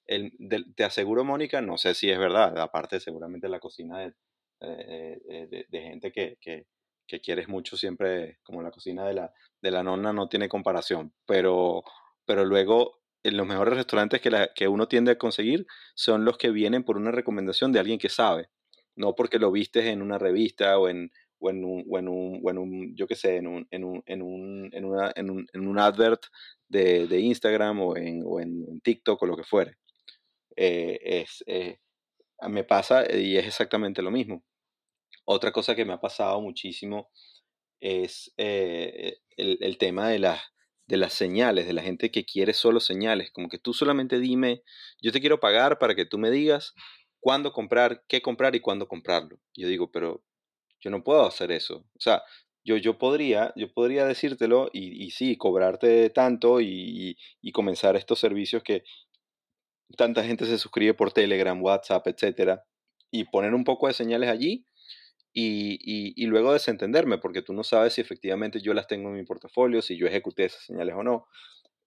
[0.06, 0.32] El,
[0.76, 4.14] te aseguro, Mónica, no sé si es verdad, aparte seguramente la cocina de,
[4.62, 6.66] eh, de, de gente que, que,
[7.08, 11.14] que, quieres mucho siempre, como la cocina de la, de la nonna no tiene comparación,
[11.26, 11.84] pero,
[12.26, 16.38] pero luego en los mejores restaurantes que, la, que uno tiende a conseguir son los
[16.38, 18.50] que vienen por una recomendación de alguien que sabe
[18.96, 22.40] no porque lo vistes en una revista o en, o en un, o en un,
[22.44, 25.30] o en un yo qué sé, en un, en un, en un, en una, en
[25.30, 26.22] un, en un advert
[26.70, 29.78] de, de Instagram o en, o en TikTok o lo que fuere.
[30.56, 31.80] Eh, es, eh,
[32.48, 34.44] me pasa y es exactamente lo mismo.
[35.26, 37.10] Otra cosa que me ha pasado muchísimo
[37.80, 40.42] es eh, el, el, tema de las,
[40.88, 44.62] de las señales, de la gente que quiere solo señales, como que tú solamente dime,
[45.02, 46.76] yo te quiero pagar para que tú me digas
[47.20, 49.39] cuándo comprar, qué comprar y cuándo comprarlo.
[49.56, 50.24] Yo digo, pero
[50.82, 51.86] yo no puedo hacer eso.
[51.96, 52.24] O sea,
[52.64, 58.20] yo, yo, podría, yo podría decírtelo y, y sí, cobrarte tanto y, y, comenzar estos
[58.20, 58.84] servicios que
[59.98, 62.64] tanta gente se suscribe por Telegram, WhatsApp, etcétera,
[63.10, 64.66] y poner un poco de señales allí
[65.34, 69.82] y, luego desentenderme, porque tú no sabes si efectivamente yo las tengo en mi portafolio,
[69.82, 71.28] si yo ejecuté esas señales o no.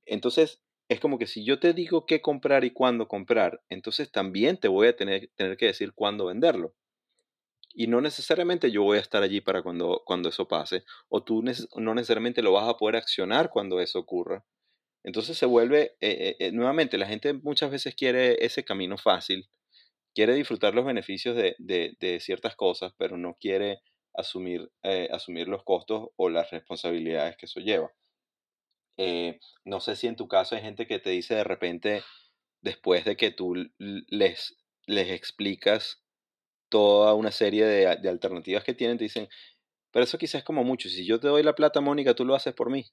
[0.06, 4.58] Entonces, es como que si yo te digo qué comprar y cuándo comprar, entonces también
[4.58, 6.74] te voy a tener, tener que decir cuándo venderlo.
[7.74, 11.42] Y no necesariamente yo voy a estar allí para cuando, cuando eso pase, o tú
[11.76, 14.44] no necesariamente lo vas a poder accionar cuando eso ocurra.
[15.04, 19.48] Entonces se vuelve, eh, eh, nuevamente, la gente muchas veces quiere ese camino fácil,
[20.14, 23.80] quiere disfrutar los beneficios de, de, ciertas cosas, pero no quiere
[24.14, 27.92] asumir, eh, asumir los costos o las responsabilidades que eso lleva.
[29.64, 32.02] no sé si en tu caso hay gente que te dice de repente,
[32.62, 34.56] después de que tú les,
[34.86, 36.03] les explicas
[36.74, 39.28] toda una serie de, de alternativas que tienen, te dicen,
[39.92, 42.34] pero eso quizás es como mucho, si yo te doy la plata, Mónica, tú lo
[42.34, 42.84] haces por mí.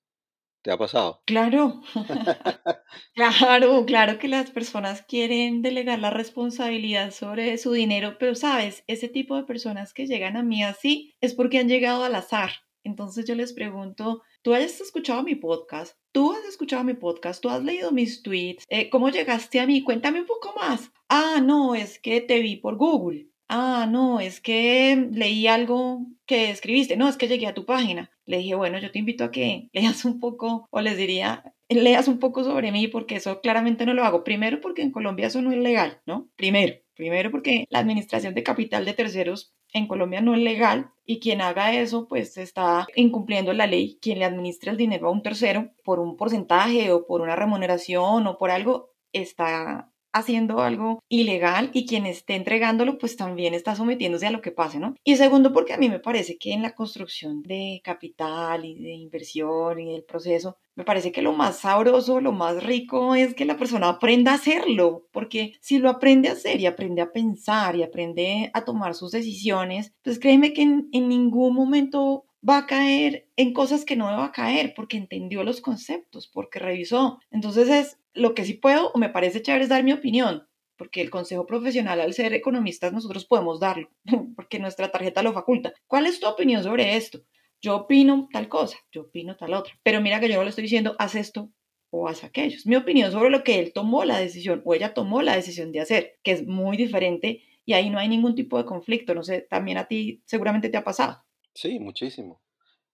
[0.61, 1.23] ¿Te ha pasado?
[1.25, 1.82] Claro,
[3.15, 9.07] claro, claro que las personas quieren delegar la responsabilidad sobre su dinero, pero sabes, ese
[9.07, 12.51] tipo de personas que llegan a mí así es porque han llegado al azar.
[12.84, 15.97] Entonces yo les pregunto, ¿tú has escuchado mi podcast?
[16.11, 17.41] ¿Tú has escuchado mi podcast?
[17.41, 18.63] ¿Tú has leído mis tweets?
[18.69, 19.82] Eh, ¿Cómo llegaste a mí?
[19.82, 20.91] Cuéntame un poco más.
[21.09, 23.30] Ah, no, es que te vi por Google.
[23.54, 26.95] Ah, no, es que leí algo que escribiste.
[26.95, 29.70] No, es que llegué a tu página le dije, bueno, yo te invito a que
[29.74, 33.93] leas un poco, o les diría, leas un poco sobre mí, porque eso claramente no
[33.93, 34.24] lo hago.
[34.24, 36.30] Primero, porque en Colombia eso no es legal, ¿no?
[36.36, 41.20] Primero, primero porque la administración de capital de terceros en Colombia no es legal y
[41.20, 43.99] quien haga eso pues está incumpliendo la ley.
[44.02, 48.28] Quien le administra el dinero a un tercero por un porcentaje o por una remuneración
[48.28, 54.28] o por algo está haciendo algo ilegal y quien esté entregándolo pues también está sometiéndose
[54.28, 54.95] a lo que pase, ¿no?
[55.03, 58.93] Y segundo porque a mí me parece que en la construcción de capital y de
[58.93, 63.45] inversión y del proceso, me parece que lo más sabroso, lo más rico es que
[63.45, 67.76] la persona aprenda a hacerlo, porque si lo aprende a hacer y aprende a pensar
[67.76, 73.28] y aprende a tomar sus decisiones, pues créeme que en, ningún momento va a caer
[73.36, 77.20] en cosas que no va a caer porque entendió los conceptos, porque revisó.
[77.30, 80.47] Entonces es lo que sí puedo o me parece chévere es dar mi opinión,
[80.78, 83.89] porque el consejo profesional al ser economistas nosotros podemos darlo,
[84.36, 85.74] porque nuestra tarjeta lo faculta.
[85.88, 87.22] ¿Cuál es tu opinión sobre esto?
[87.62, 90.64] Yo opino tal cosa, yo opino tal otra, pero mira que yo no le estoy
[90.64, 91.51] diciendo haz esto
[91.91, 92.55] o haz aquello.
[92.55, 95.72] Es mi opinión sobre lo que él tomó la decisión o ella tomó la decisión
[95.72, 99.14] de hacer, que es muy diferente y ahí no hay ningún tipo de conflicto.
[99.14, 101.24] No sé, también a ti seguramente te ha pasado.
[101.53, 102.41] Sí, muchísimo.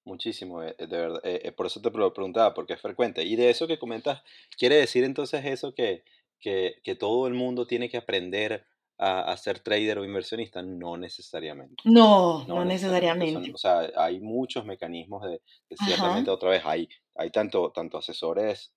[0.07, 1.19] Muchísimo, eh, de verdad.
[1.25, 3.23] Eh, eh, por eso te lo preguntaba, porque es frecuente.
[3.23, 4.23] Y de eso que comentas,
[4.57, 6.05] ¿quiere decir entonces eso que,
[6.39, 8.65] que, que todo el mundo tiene que aprender
[8.97, 10.61] a, ser trader o inversionista?
[10.61, 11.83] No necesariamente.
[11.83, 13.51] No, no, necesariamente.
[13.53, 15.41] o sea, hay muchos mecanismos de,
[15.85, 18.73] ciertamente, otra vez, hay, hay tanto, tanto asesores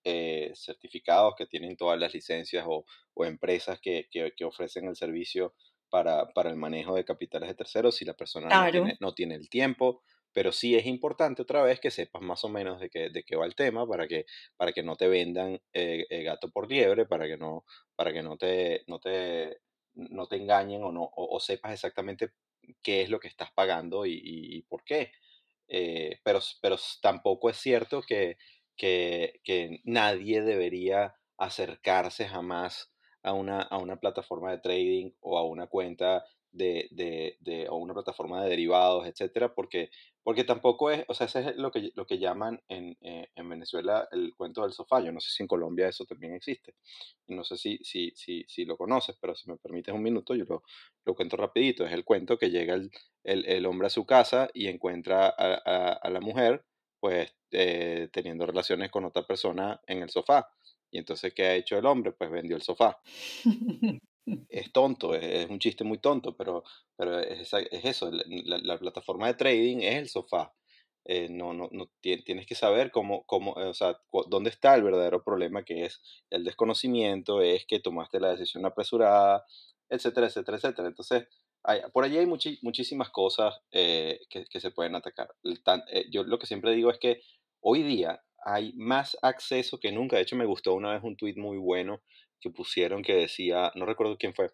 [0.54, 5.54] certificados que tienen todas las licencias o, o empresas que, que, que, ofrecen el servicio
[5.88, 9.36] para, para, el manejo de capitales de terceros si la persona no, tiene, no tiene
[9.36, 10.02] el tiempo
[10.32, 13.36] pero sí es importante otra vez que sepas más o menos de qué, de qué
[13.36, 14.26] va el tema para que,
[14.56, 17.64] para que no te vendan eh, eh, gato por liebre, para que no,
[17.96, 19.58] para que no te, no te,
[19.94, 22.30] no te engañen o, no, o, sepas exactamente
[22.82, 25.12] qué es lo que estás pagando y, por qué.
[25.68, 28.36] Eh, pero, pero tampoco es cierto que,
[28.76, 35.44] que, que, nadie debería acercarse jamás a una, a una plataforma de trading o a
[35.44, 39.90] una cuenta de, de, de, o una plataforma de derivados, etcétera, porque,
[40.22, 43.48] porque tampoco es, o sea, ese es lo que, lo que llaman en, eh, en
[43.48, 45.00] Venezuela el cuento del sofá.
[45.00, 46.74] Yo no sé si en Colombia eso también existe.
[47.28, 50.44] no sé si, si, si, si lo conoces, pero si me permites un minuto, yo
[50.44, 50.62] lo,
[51.04, 51.86] lo cuento rapidito.
[51.86, 52.90] Es el cuento que llega el,
[53.24, 56.64] el, el hombre a su casa y encuentra a, a, la mujer,
[57.00, 60.48] pues, eh, teniendo relaciones con otra persona en el sofá.
[60.90, 62.12] Y entonces, ¿qué ha hecho el hombre?
[62.12, 63.00] Pues vendió el sofá.
[64.48, 66.64] es tonto, es, un chiste muy tonto, pero,
[66.96, 70.52] pero es, es eso, la, plataforma de trading es el sofá.
[71.06, 71.68] Eh, no, no,
[72.00, 76.44] tienes que saber cómo, cómo, o sea, dónde está el verdadero problema que es el
[76.44, 79.44] desconocimiento, es que tomaste la decisión apresurada,
[79.88, 80.88] etcétera, etcétera, etcétera.
[80.88, 81.26] Entonces,
[81.92, 85.28] por allí hay muchísimas cosas eh, que, que, se pueden atacar.
[85.88, 87.22] Eh, yo lo que siempre digo es que
[87.60, 90.16] hoy día hay más acceso que nunca.
[90.16, 92.02] De hecho, me gustó una vez un tweet muy bueno
[92.40, 94.50] que pusieron que decía, no recuerdo quién fue,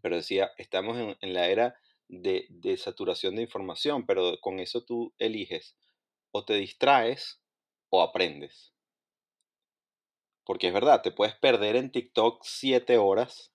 [0.00, 1.74] pero decía, estamos en, la era
[2.08, 5.76] de, de, saturación de información, pero con eso tú eliges
[6.30, 7.40] o te distraes
[7.90, 8.72] o aprendes.
[10.44, 13.52] Porque es verdad, te puedes perder en TikTok siete horas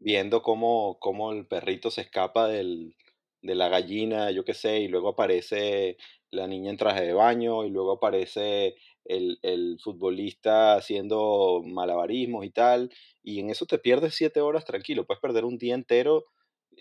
[0.00, 2.94] viendo cómo, cómo el perrito se escapa del,
[3.42, 5.96] de la gallina, yo qué sé, y luego aparece
[6.30, 8.76] la niña en traje de baño, y luego aparece
[9.08, 12.90] el, el, futbolista haciendo malabarismos y tal,
[13.22, 16.26] y en eso te pierdes siete horas tranquilo, puedes perder un día entero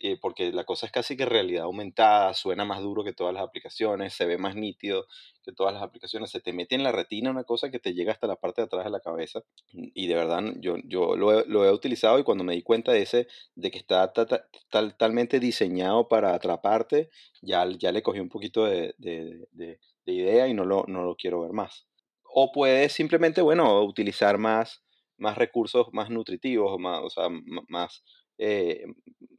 [0.01, 3.43] eh, porque la cosa es casi que realidad aumentada, suena más duro que todas las
[3.43, 5.07] aplicaciones, se ve más nítido
[5.43, 8.11] que todas las aplicaciones, se te mete en la retina una cosa que te llega
[8.11, 11.45] hasta la parte de atrás de la cabeza y de verdad yo, yo lo, he,
[11.47, 14.11] lo he utilizado y cuando me di cuenta de ese, de que está
[14.69, 17.09] totalmente diseñado para atraparte,
[17.41, 21.03] ya, ya le cogí un poquito de, de, de, de idea y no lo, no
[21.03, 21.86] lo quiero ver más.
[22.39, 24.83] O puedes simplemente, bueno, utilizar más,
[25.17, 27.29] más recursos más nutritivos, más, o
[27.67, 28.03] más,
[28.37, 28.85] eh,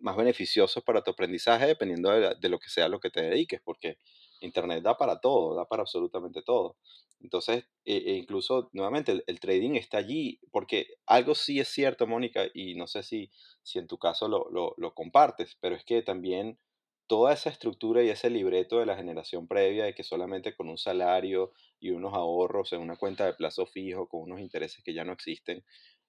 [0.01, 3.99] más beneficiosos para tu aprendizaje dependiendo de, lo que sea lo que te dediques, porque
[4.41, 6.77] Internet da para todo, da para absolutamente todo.
[7.21, 12.47] Entonces, e, e incluso, nuevamente, el, trading está allí, porque algo sí es cierto, Mónica,
[12.53, 13.31] y no sé si,
[13.63, 16.59] si en tu caso lo, lo, lo compartes, pero es que también
[17.07, 20.79] toda esa estructura y ese libreto de la generación previa de que solamente con un
[20.79, 25.05] salario y unos ahorros en una cuenta de plazo fijo, con unos intereses que ya
[25.05, 25.65] no existen,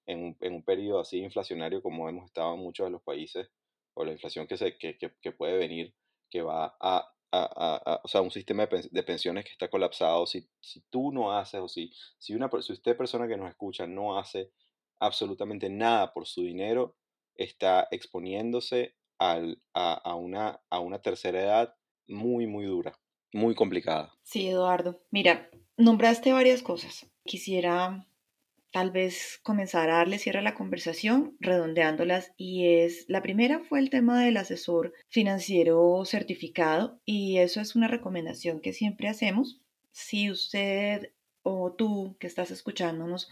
[0.05, 3.49] en un, en un periodo así inflacionario como hemos estado en muchos de los países,
[3.93, 5.93] o la inflación que, se, que, que, puede venir,
[6.29, 10.49] que va a, a, a, o sea, un sistema de, pensiones que está colapsado, si,
[10.61, 14.17] si tú no haces, o si, si, una, si usted persona que nos escucha no
[14.17, 14.51] hace
[14.99, 16.95] absolutamente nada por su dinero,
[17.35, 21.75] está exponiéndose al, a, a, una, a una tercera edad
[22.07, 22.97] muy, muy dura,
[23.33, 24.13] muy complicada.
[24.23, 25.01] Sí, Eduardo.
[25.11, 27.07] Mira, nombraste varias cosas.
[27.23, 28.05] Quisiera
[28.71, 33.79] tal vez comenzar a darle cierre a la conversación redondeándolas y es la primera fue
[33.79, 39.61] el tema del asesor financiero certificado y eso es una recomendación que siempre hacemos.
[39.91, 41.11] Si usted
[41.41, 43.29] o tú que estás escuchándonos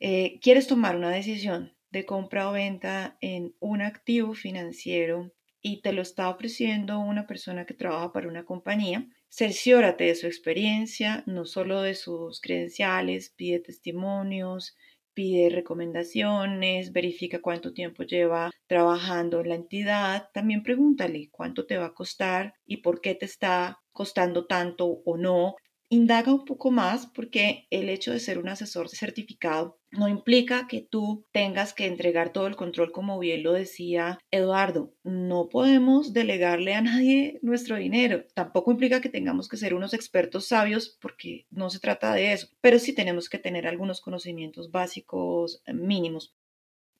[0.00, 5.32] eh, quieres tomar una decisión de compra o venta en un activo financiero
[5.66, 10.28] y te lo está ofreciendo una persona que trabaja para una compañía, cerciórate de su
[10.28, 14.76] experiencia, no solo de sus credenciales, pide testimonios,
[15.12, 21.86] pide recomendaciones, verifica cuánto tiempo lleva trabajando en la entidad, también pregúntale cuánto te va
[21.86, 25.56] a costar y por qué te está costando tanto o no.
[25.88, 30.80] Indaga un poco más porque el hecho de ser un asesor certificado no implica que
[30.80, 34.92] tú tengas que entregar todo el control, como bien lo decía Eduardo.
[35.02, 38.24] No podemos delegarle a nadie nuestro dinero.
[38.34, 42.48] Tampoco implica que tengamos que ser unos expertos sabios porque no se trata de eso,
[42.60, 46.34] pero sí tenemos que tener algunos conocimientos básicos mínimos.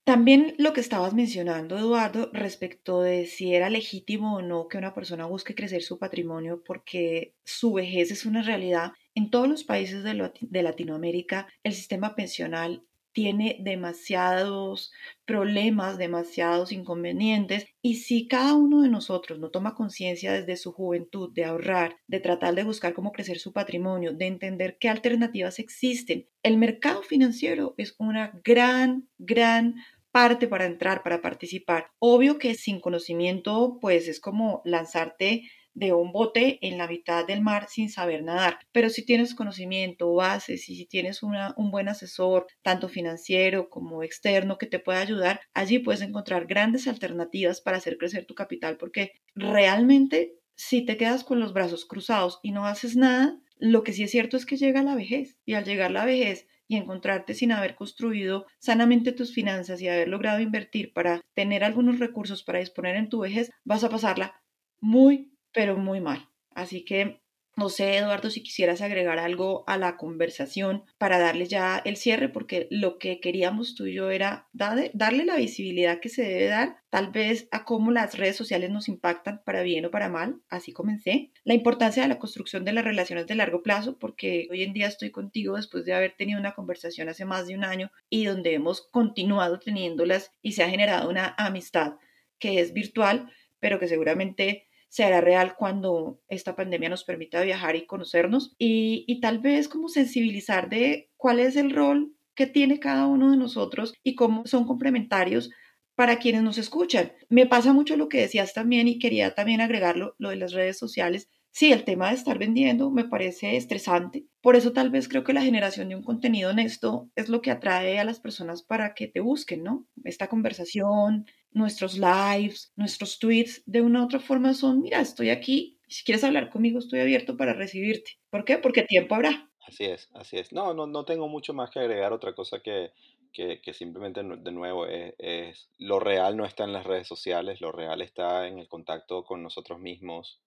[0.06, 4.94] También lo que estabas mencionando, Eduardo, respecto de si era legítimo o no que una
[4.94, 8.92] persona busque crecer su patrimonio porque su vejez es una realidad.
[9.16, 14.92] En todos los países de, Latinoamérica, el sistema pensional tiene demasiados
[15.24, 21.32] problemas, demasiados inconvenientes y si cada uno de nosotros no toma conciencia desde su juventud
[21.32, 26.28] de ahorrar, de tratar de buscar cómo crecer su patrimonio, de entender qué alternativas existen,
[26.42, 29.76] el mercado financiero es una gran, gran
[30.10, 31.86] parte para entrar, para participar.
[31.98, 35.44] Obvio que sin conocimiento, pues es como lanzarte
[35.76, 38.58] de un bote en la mitad del mar sin saber nadar.
[38.72, 44.02] Pero si tienes conocimiento, bases y si tienes una, un buen asesor, tanto financiero como
[44.02, 48.78] externo, que te pueda ayudar, allí puedes encontrar grandes alternativas para hacer crecer tu capital,
[48.78, 53.92] porque realmente si te quedas con los brazos cruzados y no haces nada, lo que
[53.92, 57.34] sí es cierto es que llega la vejez y al llegar la vejez y encontrarte
[57.34, 62.60] sin haber construido sanamente tus finanzas y haber logrado invertir para tener algunos recursos para
[62.60, 64.42] disponer en tu vejez, vas a pasarla
[64.80, 66.28] muy, pero muy mal.
[66.50, 67.20] Así que
[67.58, 72.28] no sé, Eduardo, si quisieras agregar algo a la conversación para darle ya el cierre,
[72.28, 76.76] porque lo que queríamos tú y yo era darle la visibilidad que se debe dar,
[76.90, 80.74] tal vez a cómo las redes sociales nos impactan para bien o para mal, así
[80.74, 81.32] comencé.
[81.44, 84.88] La importancia de la construcción de las relaciones de largo plazo, porque hoy en día
[84.88, 88.52] estoy contigo después de haber tenido una conversación hace más de un año y donde
[88.52, 91.94] hemos continuado teniéndolas y se ha generado una amistad
[92.38, 94.66] que es virtual, pero que seguramente
[94.96, 99.68] se hará real cuando esta pandemia nos permita viajar y conocernos y, y tal vez
[99.68, 104.46] como sensibilizar de cuál es el rol que tiene cada uno de nosotros y cómo
[104.46, 105.50] son complementarios
[105.96, 107.12] para quienes nos escuchan.
[107.28, 110.78] Me pasa mucho lo que decías también y quería también agregarlo, lo de las redes
[110.78, 111.28] sociales.
[111.50, 114.24] Sí, el tema de estar vendiendo me parece estresante.
[114.40, 117.50] Por eso tal vez creo que la generación de un contenido honesto es lo que
[117.50, 119.86] atrae a las personas para que te busquen, ¿no?
[120.04, 125.78] Esta conversación, nuestros lives, nuestros tweets, de una u otra forma son, mira, estoy aquí,
[125.88, 128.12] si quieres hablar conmigo, estoy abierto para recibirte.
[128.30, 128.58] ¿Por qué?
[128.58, 129.50] Porque tiempo habrá.
[129.66, 130.52] Así es, así es.
[130.52, 132.12] No, no, no tengo mucho más que agregar.
[132.12, 132.92] Otra cosa que,
[133.32, 137.60] que, que simplemente de nuevo es, es, lo real no está en las redes sociales,
[137.60, 140.40] lo real está en el contacto con nosotros mismos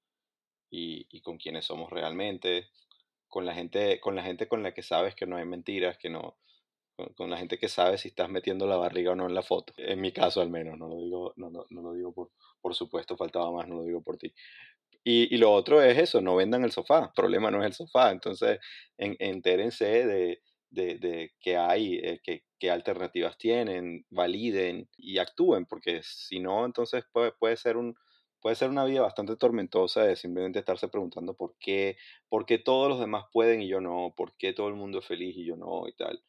[0.72, 2.70] y, y con quienes somos realmente.
[3.30, 6.10] con la gente, con la gente con la que sabes que no hay mentiras, que
[6.10, 6.38] no,
[7.16, 9.74] con, la gente que sabe si estás metiendo la barriga o no en la foto.
[9.78, 12.32] En mi caso al menos, no lo digo, no, no, no lo digo por,
[12.62, 14.34] por supuesto, faltaba más, no lo digo por ti.
[15.04, 17.74] Y, y, lo otro es eso, no vendan el sofá, el problema no es el
[17.74, 18.60] sofá, entonces
[18.98, 25.66] en, entérense de, de, de qué hay, eh, qué, qué, alternativas tienen, validen y actúen,
[25.66, 27.96] porque si no, entonces puede, puede ser un,
[28.42, 31.98] puede ser una vida bastante tormentosa de simplemente estarse preguntando por qué,
[32.30, 35.06] por qué todos los demás pueden y yo no, por qué todo el mundo es
[35.06, 36.22] feliz y yo no y tal.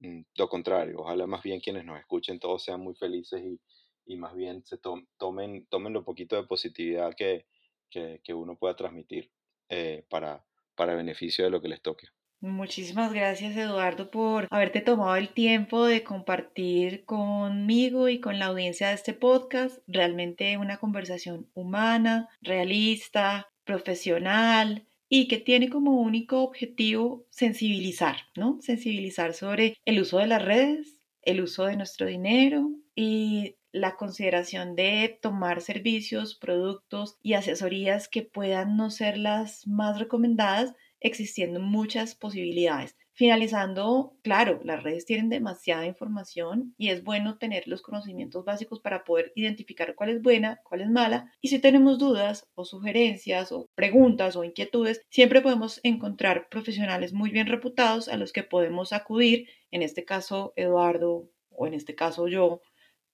[0.00, 3.60] Mm, lo contrario, ojalá más bien quienes nos escuchen todos sean muy felices y,
[4.06, 7.46] y más bien se tomen, tomen lo poquito de positividad que,
[7.90, 9.30] que, uno pueda transmitir
[9.68, 10.44] eh, para,
[10.74, 12.06] para beneficio de lo que les toque.
[12.40, 18.88] Muchísimas gracias Eduardo por haberte tomado el tiempo de compartir conmigo y con la audiencia
[18.88, 19.78] de este podcast.
[19.88, 28.58] Realmente una conversación humana, realista, profesional y que tiene como único objetivo sensibilizar, ¿no?
[28.60, 34.74] Sensibilizar sobre el uso de las redes, el uso de nuestro dinero y la consideración
[34.76, 42.14] de tomar servicios, productos y asesorías que puedan no ser las más recomendadas existiendo muchas
[42.14, 42.96] posibilidades.
[43.18, 49.02] Finalizando, claro, las redes tienen demasiada información y es bueno tener los conocimientos básicos para
[49.02, 51.32] poder identificar cuál es buena, cuál es mala.
[51.40, 57.32] Y si tenemos dudas o sugerencias o preguntas o inquietudes, siempre podemos encontrar profesionales muy
[57.32, 62.28] bien reputados a los que podemos acudir, en este caso Eduardo o en este caso
[62.28, 62.60] yo,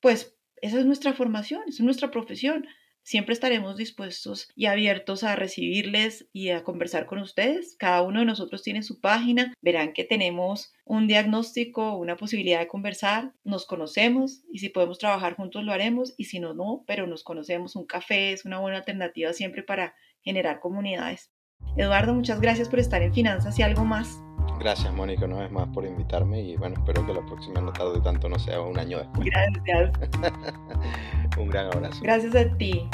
[0.01, 2.67] pues esa es nuestra formación, esa es nuestra profesión.
[3.05, 7.77] Siempre estaremos dispuestos y abiertos a recibirles y a conversar con ustedes.
[7.79, 9.53] Cada uno de nosotros tiene su página.
[9.61, 13.35] Verán que tenemos un diagnóstico, una posibilidad de conversar.
[13.45, 17.25] Nos conocemos y si podemos trabajar juntos lo haremos y si no, no, pero nos
[17.25, 17.77] conocemos.
[17.77, 21.31] Un café es una buena alternativa siempre para generar comunidades.
[21.77, 24.19] Eduardo, muchas gracias por estar en Finanzas y algo más.
[24.59, 28.01] Gracias, Mónica, una vez más por invitarme y bueno, espero que la próxima no tarde
[28.01, 29.29] tanto, no sea un año después.
[29.31, 29.93] Gracias.
[31.39, 32.01] un gran abrazo.
[32.03, 32.89] Gracias a ti.